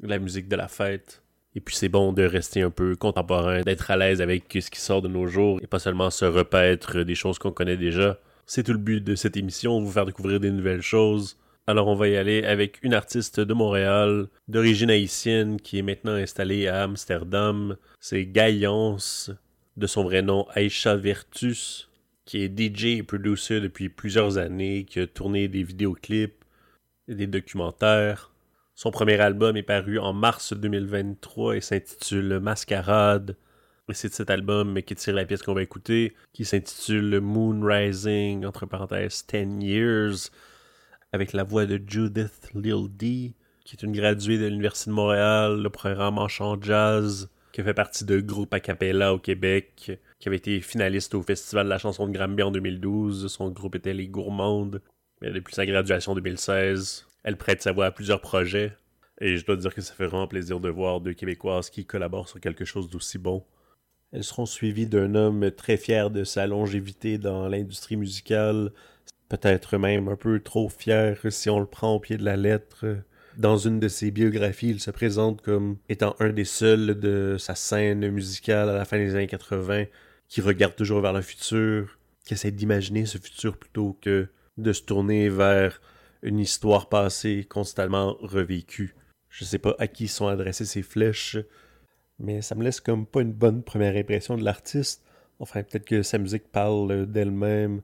la 0.00 0.18
musique 0.18 0.48
de 0.48 0.56
la 0.56 0.68
fête. 0.68 1.22
Et 1.54 1.60
puis 1.60 1.74
c'est 1.74 1.88
bon 1.88 2.12
de 2.12 2.22
rester 2.22 2.62
un 2.62 2.70
peu 2.70 2.96
contemporain, 2.96 3.62
d'être 3.62 3.90
à 3.90 3.96
l'aise 3.96 4.20
avec 4.20 4.44
ce 4.52 4.70
qui 4.70 4.80
sort 4.80 5.00
de 5.00 5.08
nos 5.08 5.26
jours 5.26 5.58
et 5.62 5.66
pas 5.66 5.78
seulement 5.78 6.10
se 6.10 6.26
repaître 6.26 7.02
des 7.02 7.14
choses 7.14 7.38
qu'on 7.38 7.52
connaît 7.52 7.78
déjà. 7.78 8.18
C'est 8.44 8.62
tout 8.62 8.72
le 8.72 8.78
but 8.78 9.02
de 9.02 9.14
cette 9.14 9.36
émission, 9.36 9.80
vous 9.80 9.90
faire 9.90 10.04
découvrir 10.04 10.38
des 10.38 10.50
nouvelles 10.50 10.82
choses. 10.82 11.38
Alors 11.66 11.88
on 11.88 11.96
va 11.96 12.08
y 12.08 12.16
aller 12.16 12.44
avec 12.44 12.78
une 12.82 12.94
artiste 12.94 13.40
de 13.40 13.54
Montréal, 13.54 14.28
d'origine 14.48 14.90
haïtienne, 14.90 15.60
qui 15.60 15.78
est 15.78 15.82
maintenant 15.82 16.12
installée 16.12 16.68
à 16.68 16.84
Amsterdam. 16.84 17.76
C'est 17.98 18.26
Gaillance, 18.26 19.32
de 19.76 19.86
son 19.86 20.04
vrai 20.04 20.22
nom 20.22 20.46
Aisha 20.54 20.94
Vertus, 20.94 21.88
qui 22.24 22.42
est 22.42 22.58
DJ 22.58 22.98
et 22.98 23.02
producer 23.02 23.60
depuis 23.60 23.88
plusieurs 23.88 24.38
années, 24.38 24.84
qui 24.84 25.00
a 25.00 25.06
tourné 25.06 25.48
des 25.48 25.62
vidéoclips, 25.62 26.44
des 27.08 27.26
documentaires. 27.26 28.30
Son 28.78 28.90
premier 28.90 29.18
album 29.18 29.56
est 29.56 29.62
paru 29.62 29.98
en 29.98 30.12
mars 30.12 30.52
2023 30.52 31.56
et 31.56 31.62
s'intitule 31.62 32.40
Mascarade. 32.40 33.34
Et 33.88 33.94
c'est 33.94 34.12
cet 34.12 34.28
album 34.28 34.82
qui 34.82 34.94
tire 34.94 35.14
la 35.14 35.24
pièce 35.24 35.42
qu'on 35.42 35.54
va 35.54 35.62
écouter, 35.62 36.14
qui 36.34 36.44
s'intitule 36.44 37.20
Moon 37.20 37.58
Rising, 37.64 38.44
entre 38.44 38.66
parenthèses 38.66 39.24
10 39.32 39.64
Years, 39.64 40.30
avec 41.12 41.32
la 41.32 41.42
voix 41.42 41.64
de 41.64 41.80
Judith 41.86 42.50
Lil 42.54 42.88
D, 42.90 43.32
qui 43.64 43.76
est 43.76 43.82
une 43.82 43.92
graduée 43.92 44.36
de 44.36 44.44
l'Université 44.44 44.90
de 44.90 44.96
Montréal, 44.96 45.62
le 45.62 45.70
programme 45.70 46.18
en 46.18 46.28
chant 46.28 46.60
jazz, 46.60 47.30
qui 47.52 47.62
fait 47.62 47.72
partie 47.72 48.04
de 48.04 48.20
groupe 48.20 48.52
a 48.52 49.14
au 49.14 49.18
Québec, 49.18 49.98
qui 50.18 50.28
avait 50.28 50.36
été 50.36 50.60
finaliste 50.60 51.14
au 51.14 51.22
Festival 51.22 51.64
de 51.64 51.70
la 51.70 51.78
chanson 51.78 52.06
de 52.06 52.12
Grammy 52.12 52.42
en 52.42 52.50
2012. 52.50 53.28
Son 53.28 53.48
groupe 53.48 53.76
était 53.76 53.94
Les 53.94 54.08
Gourmandes. 54.08 54.82
Mais 55.22 55.30
depuis 55.30 55.54
sa 55.54 55.64
graduation 55.64 56.12
en 56.12 56.14
2016, 56.16 57.05
elle 57.26 57.36
prête 57.36 57.60
sa 57.60 57.72
voix 57.72 57.86
à 57.86 57.90
plusieurs 57.90 58.20
projets. 58.20 58.72
Et 59.20 59.36
je 59.36 59.44
dois 59.44 59.56
dire 59.56 59.74
que 59.74 59.80
ça 59.80 59.94
fait 59.94 60.06
vraiment 60.06 60.28
plaisir 60.28 60.60
de 60.60 60.68
voir 60.68 61.00
deux 61.00 61.12
Québécoises 61.12 61.70
qui 61.70 61.84
collaborent 61.84 62.28
sur 62.28 62.40
quelque 62.40 62.64
chose 62.64 62.88
d'aussi 62.88 63.18
bon. 63.18 63.44
Elles 64.12 64.22
seront 64.22 64.46
suivies 64.46 64.86
d'un 64.86 65.16
homme 65.16 65.50
très 65.50 65.76
fier 65.76 66.10
de 66.10 66.22
sa 66.22 66.46
longévité 66.46 67.18
dans 67.18 67.48
l'industrie 67.48 67.96
musicale, 67.96 68.70
peut-être 69.28 69.76
même 69.76 70.06
un 70.06 70.14
peu 70.14 70.38
trop 70.38 70.68
fier 70.68 71.18
si 71.30 71.50
on 71.50 71.58
le 71.58 71.66
prend 71.66 71.96
au 71.96 72.00
pied 72.00 72.16
de 72.16 72.24
la 72.24 72.36
lettre. 72.36 72.86
Dans 73.36 73.58
une 73.58 73.80
de 73.80 73.88
ses 73.88 74.12
biographies, 74.12 74.70
il 74.70 74.80
se 74.80 74.92
présente 74.92 75.42
comme 75.42 75.78
étant 75.88 76.14
un 76.20 76.28
des 76.28 76.44
seuls 76.44 76.98
de 77.00 77.36
sa 77.40 77.56
scène 77.56 78.08
musicale 78.08 78.68
à 78.68 78.74
la 78.74 78.84
fin 78.84 78.98
des 78.98 79.16
années 79.16 79.26
80 79.26 79.86
qui 80.28 80.40
regarde 80.40 80.76
toujours 80.76 81.00
vers 81.00 81.12
le 81.12 81.22
futur, 81.22 81.98
qui 82.24 82.34
essaie 82.34 82.52
d'imaginer 82.52 83.04
ce 83.04 83.18
futur 83.18 83.56
plutôt 83.56 83.98
que 84.00 84.28
de 84.58 84.72
se 84.72 84.82
tourner 84.82 85.28
vers 85.28 85.80
une 86.22 86.38
histoire 86.38 86.88
passée 86.88 87.46
constamment 87.48 88.16
revécue. 88.20 88.94
Je 89.28 89.44
sais 89.44 89.58
pas 89.58 89.74
à 89.78 89.86
qui 89.86 90.08
sont 90.08 90.28
adressées 90.28 90.64
ces 90.64 90.82
flèches, 90.82 91.38
mais 92.18 92.42
ça 92.42 92.54
me 92.54 92.64
laisse 92.64 92.80
comme 92.80 93.06
pas 93.06 93.22
une 93.22 93.32
bonne 93.32 93.62
première 93.62 93.96
impression 93.96 94.36
de 94.36 94.44
l'artiste. 94.44 95.04
Enfin, 95.38 95.62
peut-être 95.62 95.84
que 95.84 96.02
sa 96.02 96.18
musique 96.18 96.50
parle 96.50 97.06
d'elle-même, 97.06 97.82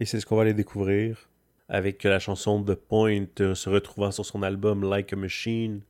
et 0.00 0.04
c'est 0.04 0.20
ce 0.20 0.26
qu'on 0.26 0.36
va 0.36 0.42
aller 0.42 0.54
découvrir 0.54 1.28
avec 1.68 2.02
la 2.04 2.18
chanson 2.18 2.62
The 2.62 2.74
Point 2.74 3.26
euh, 3.40 3.54
se 3.54 3.70
retrouvant 3.70 4.10
sur 4.10 4.26
son 4.26 4.42
album 4.42 4.88
Like 4.88 5.12
a 5.12 5.16
Machine, 5.16 5.80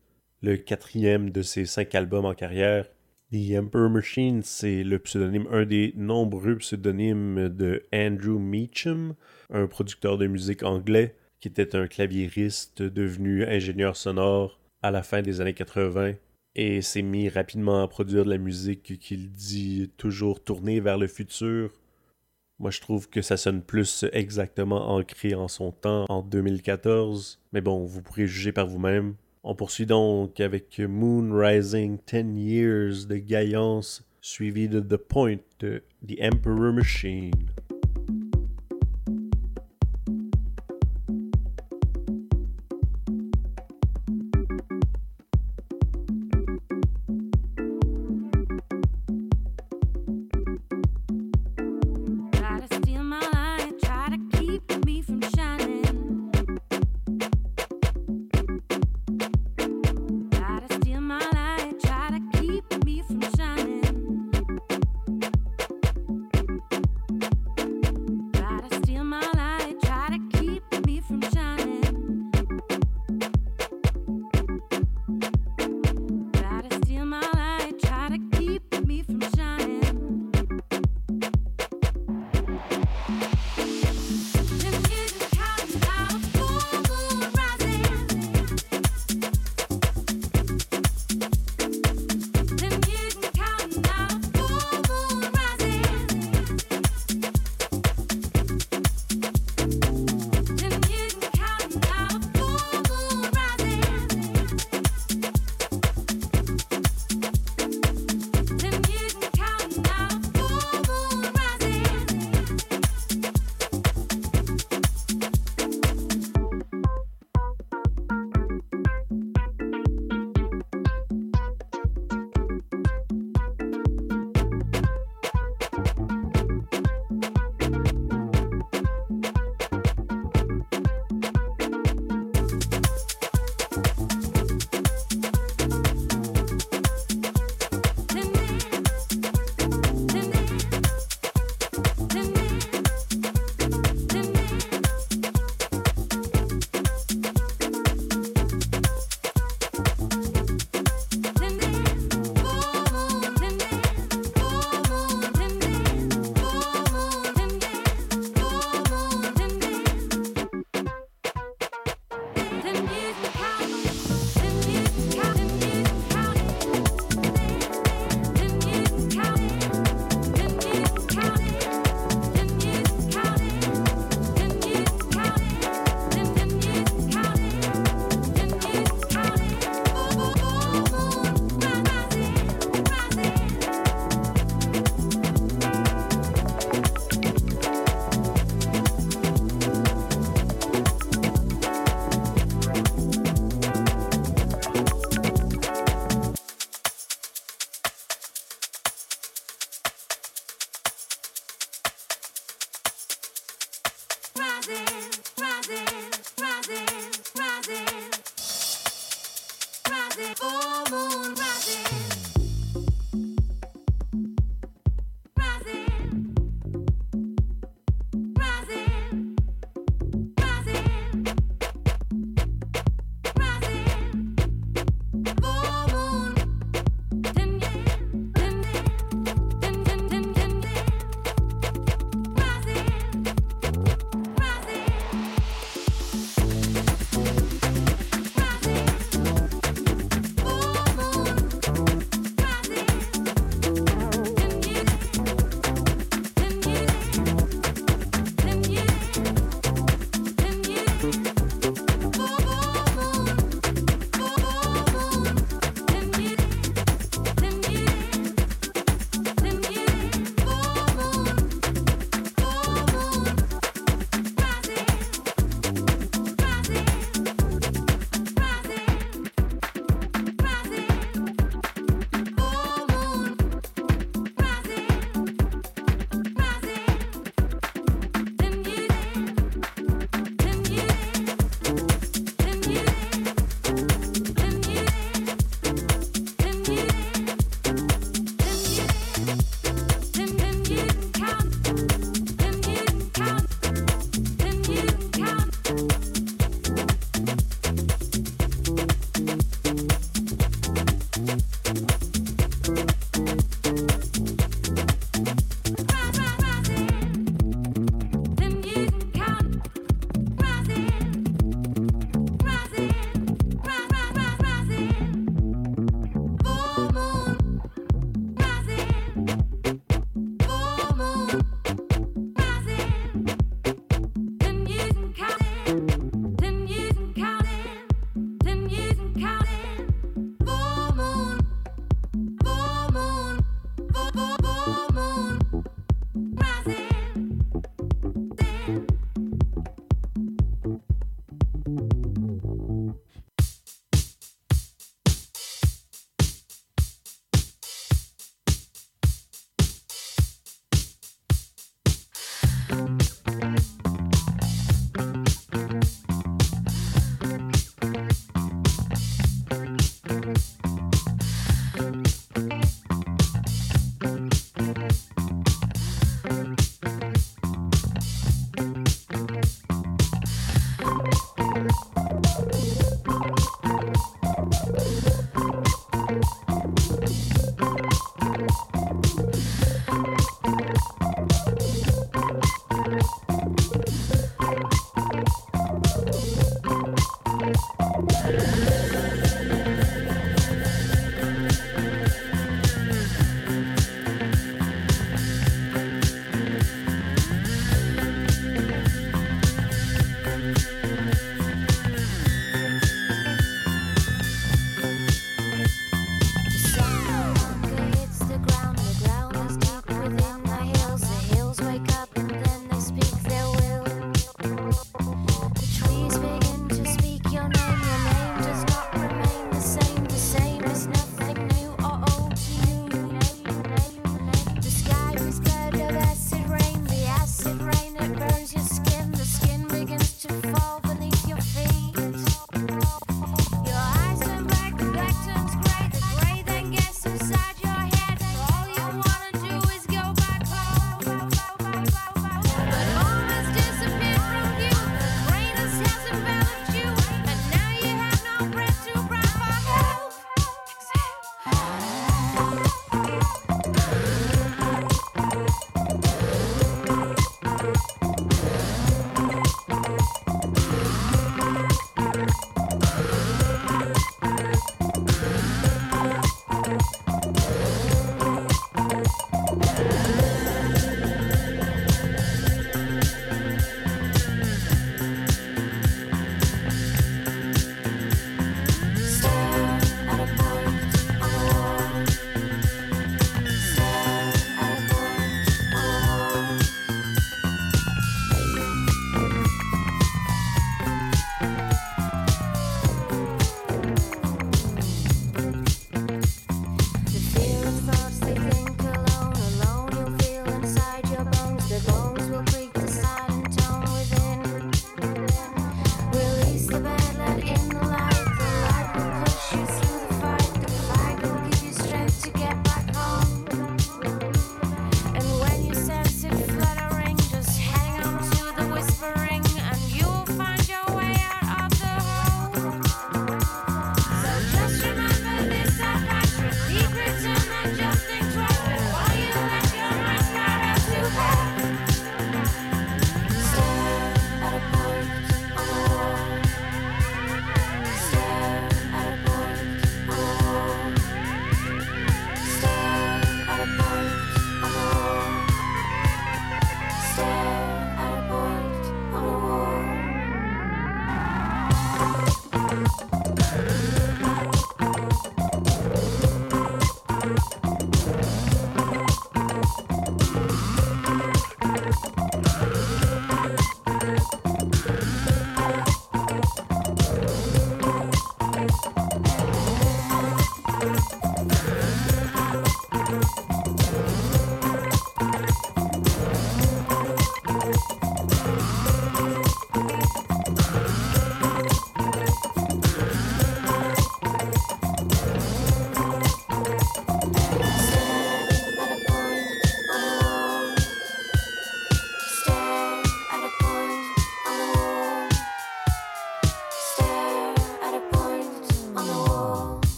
le 0.43 0.57
quatrième 0.57 1.31
de 1.31 1.43
ses 1.43 1.67
cinq 1.67 1.95
albums 1.95 2.25
en 2.25 2.35
carrière. 2.35 2.87
The 3.33 3.59
Emperor 3.59 3.91
Machine, 3.91 4.43
c'est 4.43 4.85
le 4.85 4.99
pseudonyme, 4.99 5.49
un 5.51 5.65
des 5.65 5.93
nombreux 5.97 6.59
pseudonymes 6.59 7.49
de 7.49 7.83
Andrew 7.93 8.39
Meacham, 8.39 9.15
un 9.53 9.67
producteur 9.67 10.19
de 10.19 10.27
musique 10.27 10.63
anglais 10.63 11.17
qui 11.45 11.49
était 11.49 11.77
un 11.77 11.87
claviériste 11.87 12.81
devenu 12.81 13.45
ingénieur 13.45 13.99
sonore 13.99 14.59
à 14.81 14.91
la 14.91 15.03
fin 15.03 15.21
des 15.21 15.43
années 15.43 15.53
80 15.53 16.15
et 16.55 16.81
s'est 16.81 17.03
mis 17.03 17.29
rapidement 17.29 17.83
à 17.83 17.87
produire 17.87 18.25
de 18.25 18.31
la 18.31 18.39
musique 18.39 18.99
qu'il 18.99 19.31
dit 19.31 19.91
toujours 19.99 20.43
tournée 20.43 20.81
vers 20.81 20.97
le 20.97 21.07
futur. 21.07 21.71
Moi, 22.59 22.71
je 22.71 22.81
trouve 22.81 23.11
que 23.11 23.21
ça 23.21 23.37
sonne 23.37 23.61
plus 23.61 24.07
exactement 24.15 24.89
ancré 24.97 25.35
en 25.35 25.47
son 25.47 25.71
temps 25.71 26.07
en 26.09 26.23
2014. 26.23 27.43
Mais 27.53 27.61
bon, 27.61 27.85
vous 27.85 28.01
pourrez 28.01 28.27
juger 28.27 28.53
par 28.53 28.67
vous-même. 28.67 29.15
On 29.43 29.55
poursuit 29.55 29.85
donc 29.85 30.41
avec 30.41 30.79
Moon 30.79 31.29
Rising 31.31 31.99
10 32.11 32.41
Years 32.41 33.07
de 33.07 33.17
Gaillance, 33.17 34.03
suivi 34.23 34.67
de 34.71 34.81
The 34.81 34.97
Point 34.97 35.41
de 35.61 35.83
The 36.09 36.23
Emperor 36.23 36.73
Machine. 36.73 37.33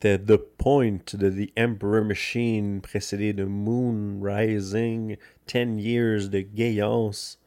C'était 0.00 0.20
The 0.20 0.36
Point 0.36 1.00
de 1.14 1.28
The 1.28 1.50
Emperor 1.58 2.04
Machine, 2.04 2.80
précédé 2.80 3.32
de 3.32 3.42
Moon 3.42 4.20
Rising, 4.22 5.16
10 5.48 5.82
Years 5.82 6.28
de 6.28 6.38
Gayance. 6.38 7.40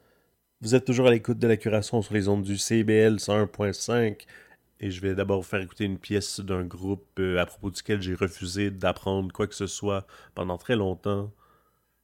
Vous 0.60 0.74
êtes 0.74 0.84
toujours 0.84 1.06
à 1.06 1.12
l'écoute 1.12 1.38
de 1.38 1.46
la 1.46 1.56
curation 1.56 2.02
sur 2.02 2.12
les 2.12 2.28
ondes 2.28 2.42
du 2.42 2.58
CBL 2.58 3.16
101.5 3.16 4.26
et 4.80 4.90
je 4.90 5.00
vais 5.00 5.14
d'abord 5.14 5.38
vous 5.38 5.48
faire 5.48 5.62
écouter 5.62 5.84
une 5.84 5.96
pièce 5.96 6.40
d'un 6.40 6.64
groupe 6.64 7.06
euh, 7.18 7.38
à 7.38 7.46
propos 7.46 7.70
duquel 7.70 8.02
j'ai 8.02 8.14
refusé 8.14 8.70
d'apprendre 8.70 9.32
quoi 9.32 9.46
que 9.46 9.54
ce 9.54 9.66
soit 9.66 10.06
pendant 10.34 10.58
très 10.58 10.76
longtemps. 10.76 11.32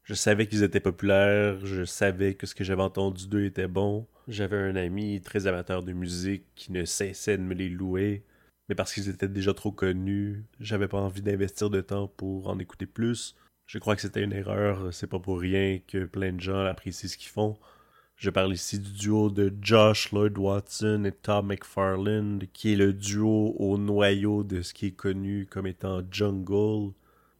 Je 0.03 0.15
savais 0.15 0.47
qu'ils 0.47 0.63
étaient 0.63 0.81
populaires, 0.81 1.59
je 1.67 1.85
savais 1.85 2.33
que 2.33 2.47
ce 2.47 2.55
que 2.55 2.65
j'avais 2.65 2.81
entendu 2.81 3.29
d'eux 3.29 3.45
était 3.45 3.69
bon. 3.69 4.07
J'avais 4.29 4.57
un 4.57 4.77
ami 4.77 5.21
très 5.21 5.47
amateur 5.47 5.83
de 5.83 5.93
musique 5.93 6.45
qui 6.55 6.73
ne 6.73 6.87
cessait 6.87 7.37
de 7.37 7.43
me 7.43 7.53
les 7.53 7.69
louer, 7.69 8.23
mais 8.69 8.75
parce 8.75 8.93
qu'ils 8.93 9.09
étaient 9.09 9.29
déjà 9.29 9.55
trop 9.55 9.73
connus, 9.73 10.45
j'avais 10.61 10.89
pas 10.89 10.99
envie 11.01 11.23
d'investir 11.23 11.71
de 11.71 11.81
temps 11.81 12.09
pour 12.09 12.49
en 12.49 12.59
écouter 12.59 12.87
plus. 12.87 13.37
Je 13.67 13.79
crois 13.79 13.97
que 13.97 14.03
c'était 14.03 14.23
une 14.23 14.33
erreur, 14.33 14.93
c'est 14.93 15.07
pas 15.07 15.19
pour 15.19 15.41
rien 15.41 15.81
que 15.87 16.05
plein 16.05 16.33
de 16.33 16.41
gens 16.41 16.65
apprécient 16.65 17.09
ce 17.09 17.17
qu'ils 17.17 17.31
font. 17.31 17.57
Je 18.17 18.31
parle 18.31 18.53
ici 18.53 18.79
du 18.81 18.91
duo 18.93 19.31
de 19.31 19.53
Josh 19.63 20.11
Lloyd 20.13 20.37
Watson 20.37 21.05
et 21.05 21.13
Tom 21.13 21.47
McFarland, 21.47 22.41
qui 22.53 22.73
est 22.73 22.77
le 22.77 22.93
duo 22.93 23.55
au 23.59 23.79
noyau 23.79 24.43
de 24.43 24.63
ce 24.63 24.75
qui 24.75 24.87
est 24.87 24.93
connu 24.93 25.47
comme 25.49 25.67
étant 25.67 26.03
Jungle. 26.11 26.93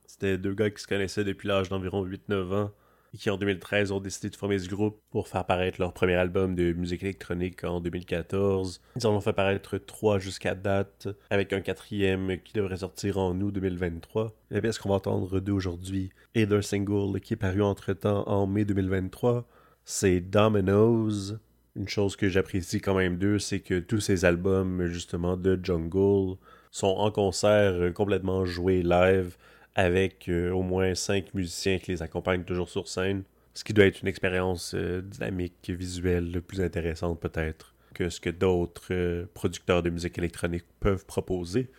C'était 0.07 0.39
deux 0.39 0.55
gars 0.55 0.71
qui 0.71 0.81
se 0.83 0.87
connaissaient 0.87 1.25
depuis 1.25 1.49
l'âge 1.49 1.69
d'environ 1.69 2.07
8-9 2.07 2.55
ans 2.55 2.73
qui 3.17 3.31
en 3.31 3.37
2013 3.37 3.93
ont 3.93 4.01
décidé 4.01 4.31
de 4.31 4.37
former 4.37 4.59
ce 4.59 4.69
groupe 4.69 5.01
pour 5.11 5.29
faire 5.29 5.45
paraître 5.45 5.81
leur 5.81 5.93
premier 5.93 6.15
album 6.15 6.55
de 6.55 6.73
musique 6.73 7.03
électronique 7.03 7.65
en 7.65 7.81
2014. 7.81 8.81
Ils 8.97 9.07
en 9.07 9.15
ont 9.15 9.21
fait 9.21 9.33
paraître 9.33 9.79
trois 9.79 10.19
jusqu'à 10.19 10.55
date, 10.55 11.09
avec 11.31 11.53
un 11.53 11.61
quatrième 11.61 12.39
qui 12.45 12.53
devrait 12.53 12.79
sortir 12.79 13.19
en 13.19 13.39
août 13.41 13.53
2023. 13.53 14.35
La 14.51 14.61
pièce 14.61 14.79
qu'on 14.79 14.91
va 14.91 14.97
entendre 14.97 15.41
d'eux 15.41 15.53
aujourd'hui 15.53 16.11
est 16.35 16.47
d'un 16.47 16.63
single 16.63 17.21
qui 17.21 17.35
est 17.35 17.37
paru 17.37 17.63
entre-temps 17.63 18.29
en 18.29 18.47
mai 18.47 18.65
2023 18.65 19.47
c'est 19.91 20.21
Dominoes. 20.21 21.39
Une 21.75 21.89
chose 21.89 22.15
que 22.15 22.29
j'apprécie 22.29 22.79
quand 22.79 22.95
même 22.95 23.17
d'eux, 23.17 23.39
c'est 23.39 23.61
que 23.61 23.81
tous 23.81 24.01
ces 24.01 24.27
albums, 24.27 24.85
justement, 24.89 25.35
de 25.35 25.59
Jungle 25.63 26.37
sont 26.71 26.89
en 26.89 27.11
concert 27.11 27.73
euh, 27.73 27.91
complètement 27.91 28.45
joués 28.45 28.83
live 28.83 29.39
avec 29.79 30.29
euh, 30.29 30.51
au 30.51 30.63
moins 30.63 30.97
cinq 30.97 31.33
musiciens 31.35 31.79
qui 31.79 31.93
les 31.93 32.03
accompagnent 32.03 32.43
toujours 32.43 32.69
sur 32.69 32.89
scène. 32.89 33.23
Ce 33.55 33.63
qui 33.63 33.73
doit 33.73 33.85
être 33.85 34.03
une 34.03 34.09
expérience 34.09 34.75
euh, 34.75 35.01
dynamique, 35.01 35.71
visuelle, 35.71 36.43
plus 36.43 36.61
intéressante 36.61 37.21
peut-être 37.21 37.77
que 37.95 38.11
ce 38.11 38.21
que 38.21 38.31
d'autres 38.31 39.29
producteurs 39.35 39.85
de 39.85 39.91
musique 39.91 40.19
électronique 40.19 40.65
peuvent 40.81 41.07
proposer. 41.07 41.71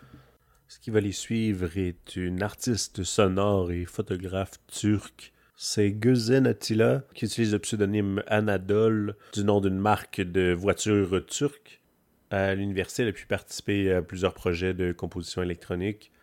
Ce 0.70 0.80
qui 0.80 0.92
va 0.92 1.02
les 1.02 1.12
suivre 1.12 1.78
est 1.78 2.16
une 2.16 2.42
artiste 2.42 3.04
sonore 3.04 3.72
et 3.74 3.84
photographe 3.84 4.54
turque 4.68 5.34
c'est 5.62 5.92
Guzen 5.92 6.48
Attila 6.48 7.04
qui 7.14 7.26
utilise 7.26 7.52
le 7.52 7.60
pseudonyme 7.60 8.24
Anadol 8.28 9.18
du 9.34 9.44
nom 9.44 9.60
d'une 9.60 9.78
marque 9.78 10.22
de 10.22 10.54
voitures 10.54 11.26
turque. 11.26 11.82
À 12.30 12.56
l'université, 12.56 13.04
elle 13.04 13.10
a 13.10 13.12
pu 13.12 13.26
participer 13.26 13.92
à 13.92 14.02
plusieurs 14.02 14.34
projets 14.34 14.74
de 14.74 14.94
composition 14.94 15.44
électronique 15.44 16.14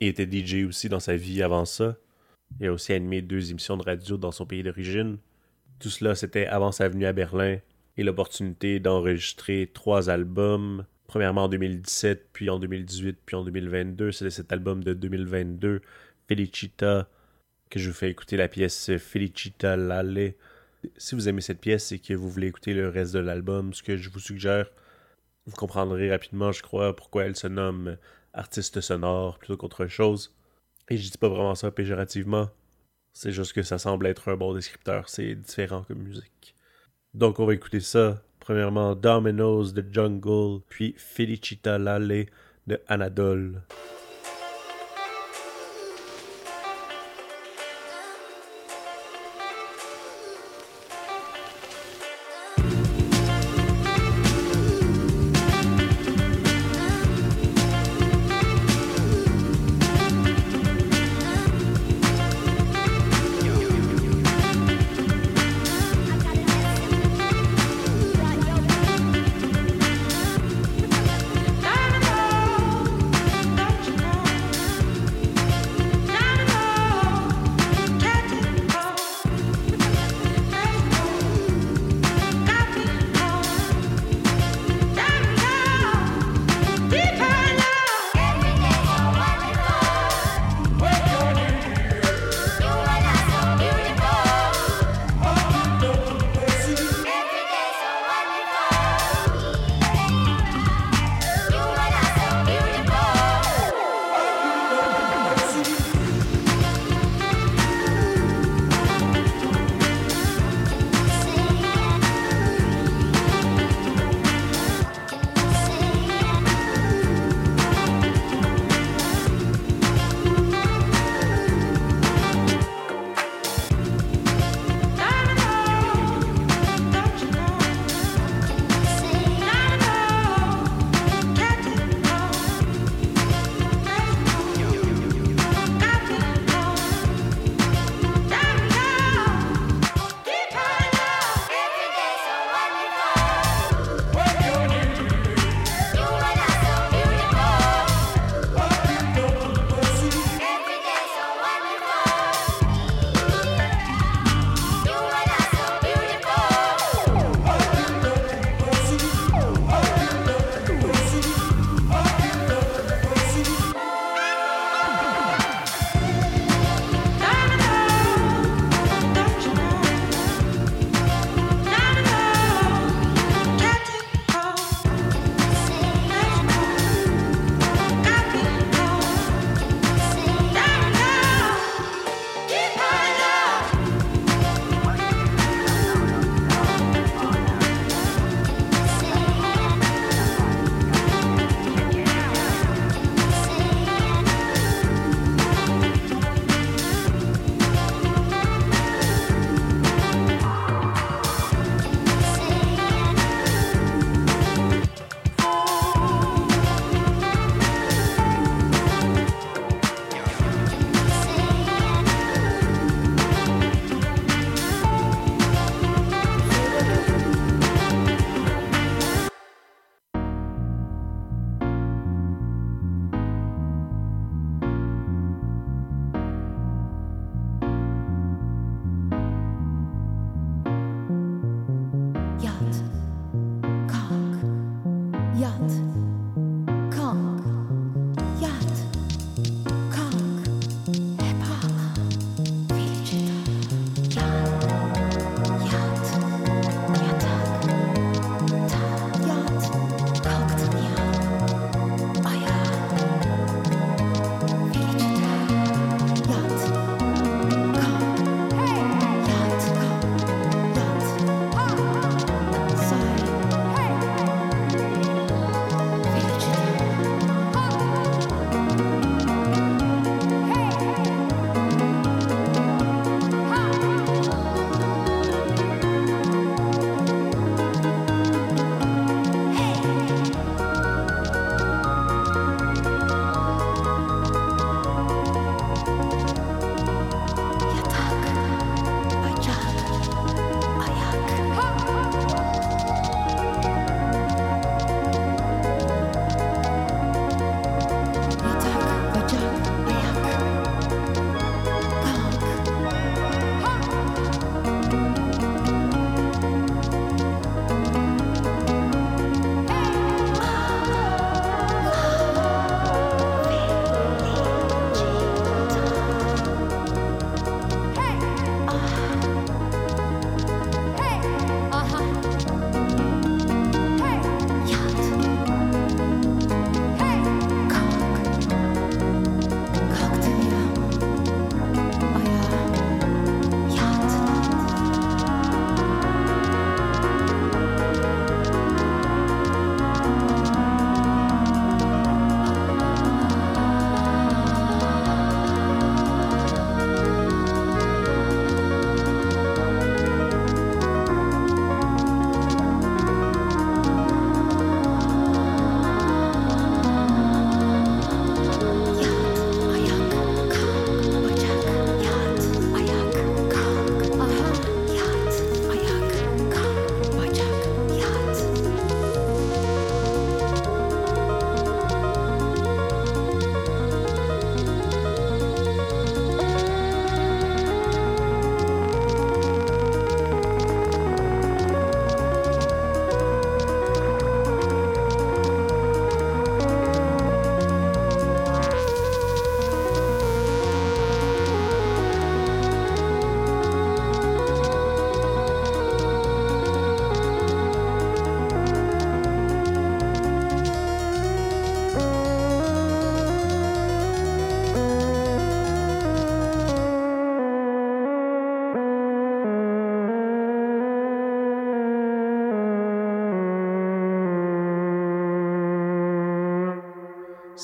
et 0.00 0.08
était 0.08 0.28
DJ 0.30 0.66
aussi 0.66 0.88
dans 0.88 1.00
sa 1.00 1.16
vie 1.16 1.42
avant 1.42 1.64
ça. 1.64 1.96
Il 2.60 2.66
a 2.66 2.72
aussi 2.72 2.92
animé 2.92 3.22
deux 3.22 3.50
émissions 3.50 3.76
de 3.76 3.82
radio 3.82 4.16
dans 4.16 4.32
son 4.32 4.46
pays 4.46 4.62
d'origine. 4.62 5.18
Tout 5.78 5.90
cela, 5.90 6.14
c'était 6.14 6.46
avant 6.46 6.72
sa 6.72 6.88
venue 6.88 7.06
à 7.06 7.12
Berlin 7.12 7.58
et 7.96 8.02
l'opportunité 8.02 8.80
d'enregistrer 8.80 9.70
trois 9.72 10.10
albums. 10.10 10.84
Premièrement 11.06 11.44
en 11.44 11.48
2017, 11.48 12.28
puis 12.32 12.50
en 12.50 12.58
2018, 12.58 13.18
puis 13.24 13.36
en 13.36 13.44
2022. 13.44 14.12
C'était 14.12 14.30
cet 14.30 14.52
album 14.52 14.82
de 14.82 14.94
2022, 14.94 15.82
Felicita, 16.28 17.08
que 17.70 17.78
je 17.78 17.88
vous 17.88 17.94
fais 17.94 18.10
écouter 18.10 18.36
la 18.36 18.48
pièce 18.48 18.96
Felicita 18.98 19.76
Lale. 19.76 20.34
Si 20.96 21.14
vous 21.14 21.28
aimez 21.28 21.40
cette 21.40 21.60
pièce 21.60 21.92
et 21.92 21.98
que 21.98 22.14
vous 22.14 22.28
voulez 22.28 22.48
écouter 22.48 22.74
le 22.74 22.88
reste 22.88 23.14
de 23.14 23.18
l'album, 23.18 23.72
ce 23.74 23.82
que 23.82 23.96
je 23.96 24.10
vous 24.10 24.20
suggère, 24.20 24.70
vous 25.46 25.56
comprendrez 25.56 26.10
rapidement, 26.10 26.52
je 26.52 26.62
crois, 26.62 26.96
pourquoi 26.96 27.24
elle 27.24 27.36
se 27.36 27.46
nomme 27.46 27.96
artiste 28.34 28.80
sonore 28.80 29.38
plutôt 29.38 29.56
qu'autre 29.56 29.86
chose. 29.86 30.34
Et 30.90 30.96
je 30.98 31.10
dis 31.10 31.18
pas 31.18 31.28
vraiment 31.28 31.54
ça 31.54 31.70
péjorativement. 31.70 32.50
C'est 33.12 33.32
juste 33.32 33.52
que 33.52 33.62
ça 33.62 33.78
semble 33.78 34.06
être 34.06 34.28
un 34.28 34.36
bon 34.36 34.52
descripteur. 34.52 35.08
C'est 35.08 35.34
différent 35.34 35.84
comme 35.84 36.02
musique. 36.02 36.54
Donc 37.14 37.38
on 37.38 37.46
va 37.46 37.54
écouter 37.54 37.80
ça. 37.80 38.22
Premièrement, 38.40 38.94
Dominoes 38.94 39.72
de 39.72 39.84
Jungle, 39.90 40.60
puis 40.68 40.94
Felicita 40.98 41.78
Lale 41.78 42.26
de 42.66 42.80
Anadole. 42.88 43.62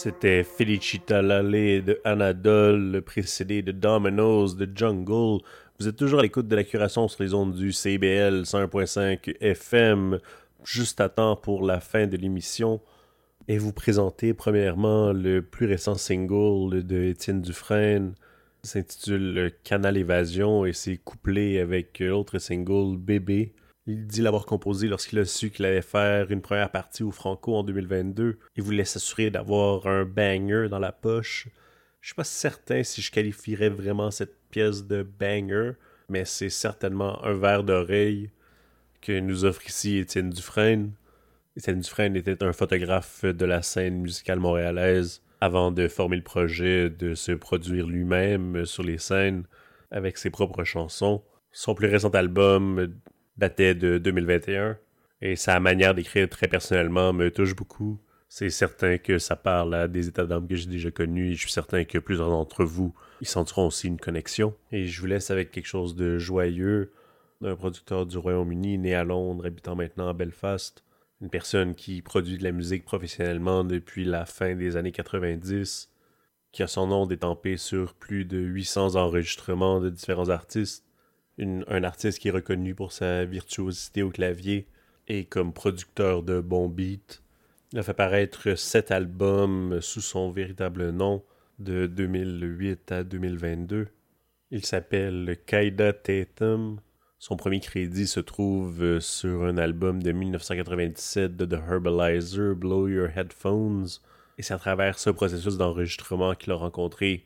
C'était 0.02 0.44
Felicita 0.44 1.20
Lale 1.20 1.84
de 1.84 2.00
Anadole, 2.04 3.02
précédé 3.02 3.60
de 3.60 3.70
Dominoes 3.70 4.54
de 4.56 4.66
Jungle. 4.74 5.42
Vous 5.78 5.88
êtes 5.88 5.96
toujours 5.96 6.20
à 6.20 6.22
l'écoute 6.22 6.48
de 6.48 6.56
la 6.56 6.64
curation 6.64 7.06
sur 7.06 7.22
les 7.22 7.34
ondes 7.34 7.54
du 7.54 7.70
CBL 7.70 8.44
101.5 8.44 9.36
FM, 9.42 10.18
juste 10.64 11.02
à 11.02 11.10
temps 11.10 11.36
pour 11.36 11.66
la 11.66 11.80
fin 11.80 12.06
de 12.06 12.16
l'émission. 12.16 12.80
Et 13.46 13.58
vous 13.58 13.74
présenter 13.74 14.32
premièrement 14.32 15.12
le 15.12 15.42
plus 15.42 15.66
récent 15.66 15.96
single 15.96 16.82
de 16.82 17.02
Étienne 17.02 17.42
Dufresne, 17.42 18.14
s'intitule 18.62 19.52
Canal 19.64 19.98
Évasion 19.98 20.64
et 20.64 20.72
c'est 20.72 20.96
couplé 20.96 21.60
avec 21.60 21.98
l'autre 21.98 22.38
single 22.38 22.96
Bébé. 22.96 23.52
Il 23.86 24.06
dit 24.06 24.20
l'avoir 24.20 24.44
composé 24.44 24.88
lorsqu'il 24.88 25.18
a 25.18 25.24
su 25.24 25.50
qu'il 25.50 25.64
allait 25.64 25.82
faire 25.82 26.30
une 26.30 26.42
première 26.42 26.70
partie 26.70 27.02
au 27.02 27.10
Franco 27.10 27.56
en 27.56 27.64
2022 27.64 28.38
et 28.56 28.60
voulait 28.60 28.84
s'assurer 28.84 29.30
d'avoir 29.30 29.86
un 29.86 30.04
banger 30.04 30.68
dans 30.68 30.78
la 30.78 30.92
poche. 30.92 31.48
Je 32.00 32.08
suis 32.08 32.14
pas 32.14 32.24
certain 32.24 32.82
si 32.82 33.00
je 33.00 33.10
qualifierais 33.10 33.70
vraiment 33.70 34.10
cette 34.10 34.36
pièce 34.50 34.86
de 34.86 35.02
banger, 35.02 35.72
mais 36.08 36.24
c'est 36.24 36.50
certainement 36.50 37.24
un 37.24 37.32
verre 37.32 37.64
d'oreille 37.64 38.30
que 39.00 39.18
nous 39.18 39.44
offre 39.44 39.66
ici 39.66 39.98
Étienne 39.98 40.30
Dufresne. 40.30 40.92
Étienne 41.56 41.80
Dufresne 41.80 42.16
était 42.16 42.42
un 42.44 42.52
photographe 42.52 43.24
de 43.24 43.44
la 43.44 43.62
scène 43.62 44.02
musicale 44.02 44.40
montréalaise 44.40 45.22
avant 45.40 45.70
de 45.70 45.88
former 45.88 46.16
le 46.16 46.22
projet 46.22 46.90
de 46.90 47.14
se 47.14 47.32
produire 47.32 47.86
lui-même 47.86 48.66
sur 48.66 48.82
les 48.82 48.98
scènes 48.98 49.44
avec 49.90 50.18
ses 50.18 50.30
propres 50.30 50.64
chansons. 50.64 51.22
Son 51.50 51.74
plus 51.74 51.88
récent 51.88 52.10
album 52.10 52.94
datait 53.36 53.74
de 53.74 53.98
2021 53.98 54.78
et 55.22 55.36
sa 55.36 55.60
manière 55.60 55.94
d'écrire 55.94 56.28
très 56.28 56.48
personnellement 56.48 57.12
me 57.12 57.30
touche 57.30 57.54
beaucoup. 57.54 58.00
C'est 58.28 58.50
certain 58.50 58.96
que 58.96 59.18
ça 59.18 59.36
parle 59.36 59.74
à 59.74 59.88
des 59.88 60.08
états 60.08 60.24
d'âme 60.24 60.46
que 60.46 60.54
j'ai 60.54 60.68
déjà 60.68 60.90
connus 60.90 61.30
et 61.30 61.34
je 61.34 61.40
suis 61.40 61.50
certain 61.50 61.84
que 61.84 61.98
plusieurs 61.98 62.30
d'entre 62.30 62.64
vous 62.64 62.94
y 63.20 63.26
sentiront 63.26 63.66
aussi 63.66 63.88
une 63.88 63.98
connexion. 63.98 64.54
Et 64.70 64.86
je 64.86 65.00
vous 65.00 65.08
laisse 65.08 65.30
avec 65.30 65.50
quelque 65.50 65.66
chose 65.66 65.96
de 65.96 66.16
joyeux 66.18 66.92
d'un 67.40 67.56
producteur 67.56 68.06
du 68.06 68.18
Royaume-Uni 68.18 68.78
né 68.78 68.94
à 68.94 69.02
Londres, 69.02 69.46
habitant 69.46 69.74
maintenant 69.74 70.08
à 70.08 70.12
Belfast. 70.12 70.84
Une 71.20 71.28
personne 71.28 71.74
qui 71.74 72.02
produit 72.02 72.38
de 72.38 72.44
la 72.44 72.52
musique 72.52 72.84
professionnellement 72.84 73.64
depuis 73.64 74.04
la 74.04 74.24
fin 74.24 74.54
des 74.54 74.76
années 74.76 74.92
90, 74.92 75.90
qui 76.52 76.62
a 76.62 76.66
son 76.66 76.86
nom 76.86 77.06
détampé 77.06 77.56
sur 77.56 77.94
plus 77.94 78.24
de 78.24 78.38
800 78.38 78.96
enregistrements 78.96 79.80
de 79.80 79.90
différents 79.90 80.28
artistes 80.28 80.84
un 81.40 81.84
artiste 81.84 82.18
qui 82.18 82.28
est 82.28 82.32
reconnu 82.32 82.74
pour 82.74 82.92
sa 82.92 83.24
virtuosité 83.24 84.02
au 84.02 84.10
clavier 84.10 84.66
et 85.08 85.24
comme 85.24 85.52
producteur 85.52 86.22
de 86.22 86.40
bons 86.40 86.68
beats. 86.68 87.20
Il 87.72 87.78
a 87.78 87.82
fait 87.82 87.94
paraître 87.94 88.54
sept 88.56 88.90
albums 88.90 89.80
sous 89.80 90.00
son 90.00 90.30
véritable 90.30 90.90
nom 90.90 91.22
de 91.58 91.86
2008 91.86 92.92
à 92.92 93.04
2022. 93.04 93.88
Il 94.50 94.64
s'appelle 94.66 95.36
Kaida 95.46 95.92
Tatum. 95.92 96.80
Son 97.18 97.36
premier 97.36 97.60
crédit 97.60 98.06
se 98.06 98.20
trouve 98.20 98.98
sur 99.00 99.44
un 99.44 99.58
album 99.58 100.02
de 100.02 100.10
1997 100.10 101.36
de 101.36 101.44
The 101.44 101.60
Herbalizer, 101.60 102.56
Blow 102.56 102.88
Your 102.88 103.08
Headphones. 103.14 103.86
Et 104.38 104.42
c'est 104.42 104.54
à 104.54 104.58
travers 104.58 104.98
ce 104.98 105.10
processus 105.10 105.56
d'enregistrement 105.56 106.34
qu'il 106.34 106.52
a 106.52 106.56
rencontré 106.56 107.24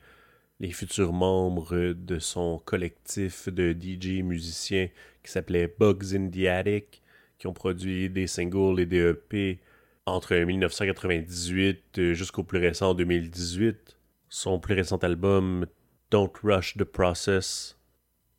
les 0.61 0.71
futurs 0.71 1.13
membres 1.13 1.93
de 1.93 2.19
son 2.19 2.59
collectif 2.65 3.49
de 3.49 3.73
DJ 3.73 4.23
musiciens 4.23 4.89
qui 5.23 5.31
s'appelait 5.31 5.75
Bugs 5.79 6.15
in 6.15 6.29
the 6.29 6.47
Attic, 6.47 7.03
qui 7.39 7.47
ont 7.47 7.53
produit 7.53 8.09
des 8.11 8.27
singles 8.27 8.81
et 8.81 8.87
des 8.87 9.11
EP 9.11 9.61
entre 10.07 10.37
1998 10.37 12.13
jusqu'au 12.13 12.45
plus 12.45 12.59
récent 12.59 12.95
2018. 12.95 13.97
Son 14.29 14.59
plus 14.59 14.75
récent 14.75 14.99
album, 14.99 15.67
Don't 16.11 16.33
Rush 16.43 16.77
the 16.77 16.85
Process, 16.85 17.79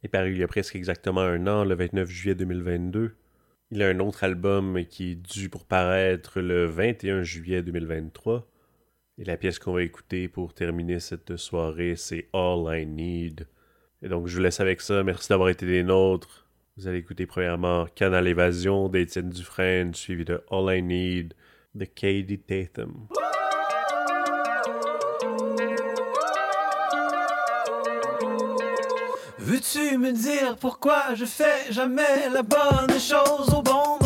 est 0.04 0.08
paru 0.08 0.32
il 0.32 0.38
y 0.38 0.44
a 0.44 0.48
presque 0.48 0.76
exactement 0.76 1.22
un 1.22 1.48
an, 1.48 1.66
le 1.66 1.76
29 1.76 2.10
juillet 2.10 2.36
2022. 2.36 3.16
Il 3.72 3.82
a 3.82 3.90
un 3.90 4.00
autre 4.00 4.24
album 4.24 4.86
qui 4.86 5.12
est 5.12 5.16
dû 5.16 5.50
pour 5.50 5.66
paraître 5.66 6.40
le 6.40 6.66
21 6.66 7.24
juillet 7.24 7.64
2023. 7.64 8.48
Et 9.18 9.24
la 9.24 9.38
pièce 9.38 9.60
qu'on 9.60 9.72
va 9.72 9.84
écouter 9.84 10.28
pour 10.28 10.54
terminer 10.54 11.00
cette 11.00 11.38
soirée, 11.38 11.96
c'est 11.96 12.28
All 12.34 12.66
I 12.68 12.86
Need. 12.86 13.48
Et 14.02 14.10
donc, 14.10 14.28
je 14.28 14.36
vous 14.36 14.42
laisse 14.42 14.60
avec 14.60 14.82
ça. 14.82 15.04
Merci 15.04 15.30
d'avoir 15.30 15.48
été 15.48 15.66
des 15.66 15.84
nôtres. 15.84 16.46
Vous 16.76 16.90
allez 16.90 16.98
écouter 16.98 17.26
premièrement 17.26 17.86
Canal 17.96 18.28
Évasion 18.28 18.90
d'Étienne 18.90 19.30
Dufresne, 19.30 19.94
suivi 19.94 20.26
de 20.26 20.44
All 20.52 20.78
I 20.78 20.82
Need 20.82 21.34
de 21.76 21.86
Katie 21.86 22.40
Tatham. 22.40 23.08
Veux-tu 29.38 29.98
me 29.98 30.12
dire 30.12 30.58
pourquoi 30.58 31.16
je 31.16 31.24
fais 31.24 31.72
jamais 31.72 32.30
la 32.34 32.44
bonne 32.44 33.00
chose 33.00 33.54
au 33.54 33.62
bon 33.62 33.98
moment? 34.02 34.05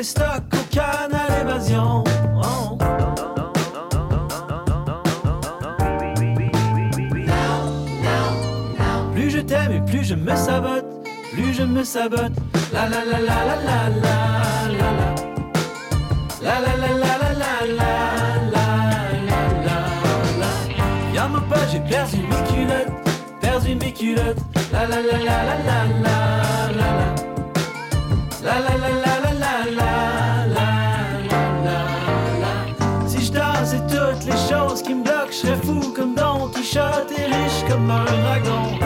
Ma 0.00 0.04
tête 0.04 0.04
et 0.04 0.04
stock 0.04 0.42
au 0.52 0.74
canal 0.74 1.30
évasion? 1.42 2.04
Oh. 2.42 2.78
Plus 9.14 9.30
je 9.30 9.40
t'aime 9.40 9.72
et 9.72 9.80
plus 9.80 10.04
je 10.04 10.14
me 10.14 10.34
sabote, 10.36 10.84
plus 11.32 11.54
je 11.54 11.62
me 11.62 11.84
sabote. 11.84 12.32
La 12.72 12.88
la 12.88 13.04
la 13.04 13.20
la 13.20 13.44
la 13.44 13.56
la 13.56 13.88
la 13.88 14.16
la 14.78 14.90
la. 14.98 15.14
La 16.42 16.60
la 16.60 16.72
la 16.76 16.90
la 17.02 17.14
la 17.20 17.52
la 17.76 17.92
la 18.52 18.66
la. 20.38 20.50
Y'a 21.14 21.28
mon 21.28 21.40
pote, 21.40 21.68
j'ai 21.70 21.80
perdu 21.80 22.18
mes 22.18 22.42
culottes, 22.50 22.92
perdu 23.40 23.74
mes 23.74 23.92
culottes. 23.92 24.42
La 24.72 24.86
la 24.86 24.96
la 24.96 25.18
la 25.18 25.44
la 25.44 25.56
la. 25.64 26.20
La 28.42 28.58
la 28.58 28.62
la 28.62 28.78
la 28.78 28.78
la 28.78 28.88
la 28.88 28.99
serais 35.50 35.62
fou 35.62 35.92
comme 35.94 36.14
Don 36.14 36.48
Quichotte 36.48 37.12
et 37.16 37.24
riche 37.24 37.64
comme 37.68 37.90
un 37.90 38.04
dragon. 38.04 38.78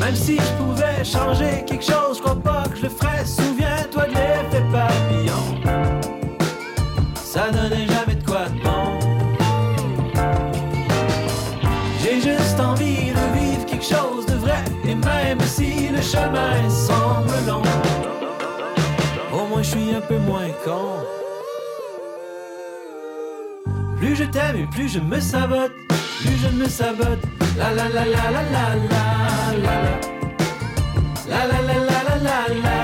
Même 0.00 0.16
si 0.16 0.36
je 0.36 0.52
pouvais 0.62 1.04
changer 1.04 1.64
quelque 1.66 1.84
chose, 1.84 2.16
je 2.16 2.22
crois 2.22 2.36
pas 2.36 2.64
que 2.68 2.76
je 2.76 2.82
le 2.82 2.88
ferais. 2.88 3.24
Souviens-toi 3.24 4.06
de 4.06 4.14
l'effet 4.14 4.64
papillon. 4.72 5.44
Ça 7.14 7.50
donnait 7.50 7.86
jamais 7.86 8.16
de 8.16 8.24
quoi 8.24 8.46
de 8.48 8.62
bon. 8.62 8.98
J'ai 12.02 12.20
juste 12.20 12.60
envie 12.60 13.12
de 13.12 13.38
vivre 13.38 13.66
quelque 13.66 13.84
chose 13.84 14.26
de 14.26 14.34
vrai. 14.34 14.62
Et 14.84 14.94
même 14.94 15.40
si 15.40 15.88
le 15.88 16.00
chemin 16.02 16.54
au 16.88 16.92
moins 16.92 17.03
je 19.64 19.70
suis 19.70 19.94
un 19.94 20.00
peu 20.02 20.18
moins 20.18 20.50
con. 20.64 21.00
Plus 23.98 24.14
je 24.14 24.24
t'aime 24.24 24.56
et 24.56 24.66
plus 24.66 24.88
je 24.88 24.98
me 25.00 25.18
sabote, 25.20 25.72
plus 26.20 26.36
je 26.36 26.48
me 26.48 26.68
sabote. 26.68 27.22
La 27.56 27.72
la 27.72 27.88
la 27.88 28.04
la 28.04 28.24
la 28.34 28.42
la 28.54 28.64
la 28.90 29.04
la 29.64 29.74
la. 29.74 29.76
La 31.30 31.40
la 31.50 31.58
la 31.68 31.76
la 31.88 32.00
la 32.08 32.16
la 32.26 32.38
la 32.62 32.78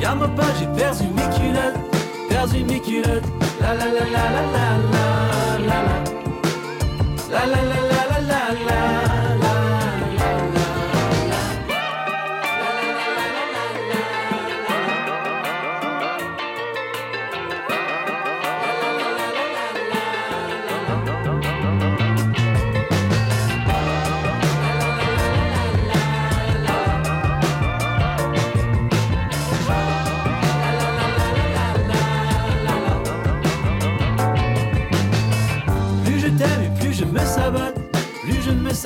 la 0.00 0.28
pote, 0.36 0.56
j'ai 0.58 0.70
perdu 0.78 1.06
mes 1.18 1.28
culottes, 1.36 1.80
perdu 2.28 2.64
mes 2.64 2.80
culottes. 2.80 3.30
La 3.60 3.74
la 3.74 3.86
la 3.86 4.04
la 4.14 4.24
la 4.34 4.42
la. 4.54 4.66
La 5.68 5.68
la 5.68 5.80
la 5.88 6.02
la 7.32 7.46
la 7.52 7.80
la 7.80 7.85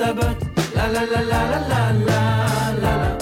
me 0.01 0.07
sabote. 0.07 0.45
La 0.75 0.87
la 0.87 1.03
la 1.05 1.21
la 1.21 1.41
la 1.49 1.59
la 1.69 1.91
la 2.07 2.21
la 2.81 2.93
la. 2.93 3.17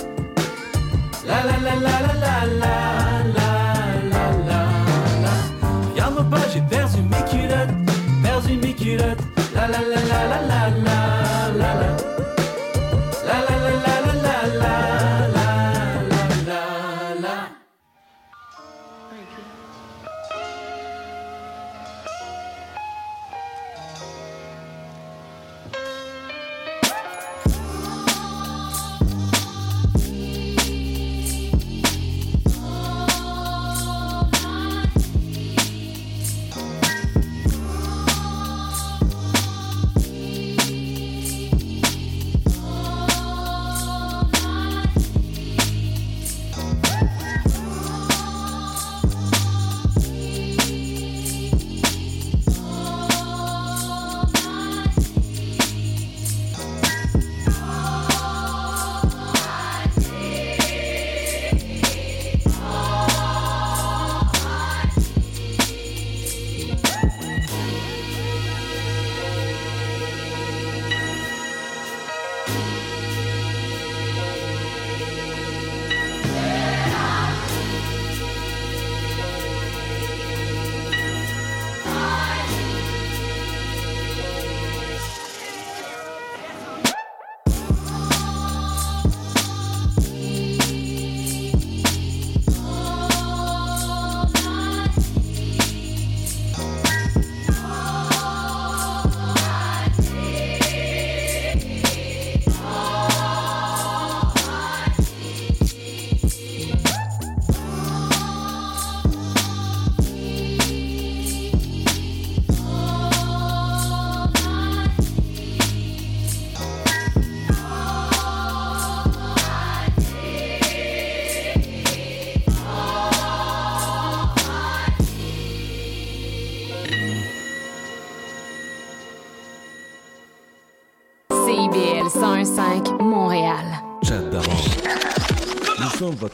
La 1.26 1.44
la 1.44 1.58
la 1.58 1.76
la 1.76 2.14
la 2.14 2.46
la 2.46 2.99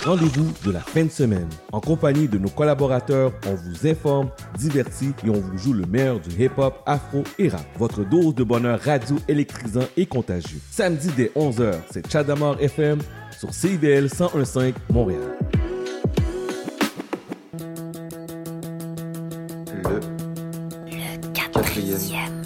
rendez-vous 0.06 0.54
de 0.64 0.72
la 0.72 0.82
fin 0.82 1.04
de 1.04 1.10
semaine. 1.10 1.50
En 1.72 1.82
compagnie 1.82 2.28
de 2.28 2.38
nos 2.38 2.50
collaborateurs, 2.50 3.32
on 3.48 3.56
vous 3.56 3.88
informe, 3.88 4.30
divertit 4.58 5.14
et 5.26 5.30
on 5.30 5.40
vous 5.40 5.58
joue 5.58 5.74
le 5.74 5.86
meilleur 5.88 6.20
du 6.20 6.30
hip-hop, 6.44 6.82
afro 6.86 7.24
et 7.40 7.50
rap. 7.50 7.66
Votre 7.78 8.04
dose 8.04 8.36
de 8.36 8.44
bonheur 8.44 8.80
radio 8.80 9.16
électrisant 9.28 9.88
et 9.98 10.06
contagieux. 10.06 10.60
Samedi 10.70 11.10
dès 11.18 11.32
11h, 11.36 11.74
c'est 11.92 12.10
Chadamar 12.10 12.62
FM 12.62 13.00
sur 13.38 13.52
CIBL 13.54 14.04
1015 14.04 14.74
Montréal. 14.94 15.20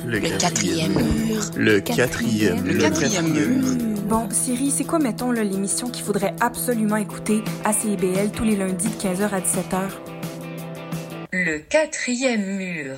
Le 0.06 0.20
quatrième 0.20 0.94
mur. 0.94 1.42
Le 1.56 1.80
quatrième. 1.82 2.66
Le 2.66 2.78
quatrième 2.80 3.34
mur. 3.34 3.89
Bon, 4.10 4.28
Siri, 4.32 4.72
c'est 4.72 4.86
quoi, 4.86 4.98
mettons, 4.98 5.30
l'émission 5.30 5.88
qu'il 5.92 6.04
faudrait 6.04 6.34
absolument 6.42 6.96
écouter 6.96 7.44
à 7.64 7.72
CIBL 7.72 8.32
tous 8.32 8.44
les 8.44 8.56
lundis 8.56 8.88
de 8.88 8.96
15h 8.96 9.30
à 9.30 9.40
17h? 9.40 9.82
Le 11.32 11.60
quatrième 11.60 12.58
mur. 12.58 12.98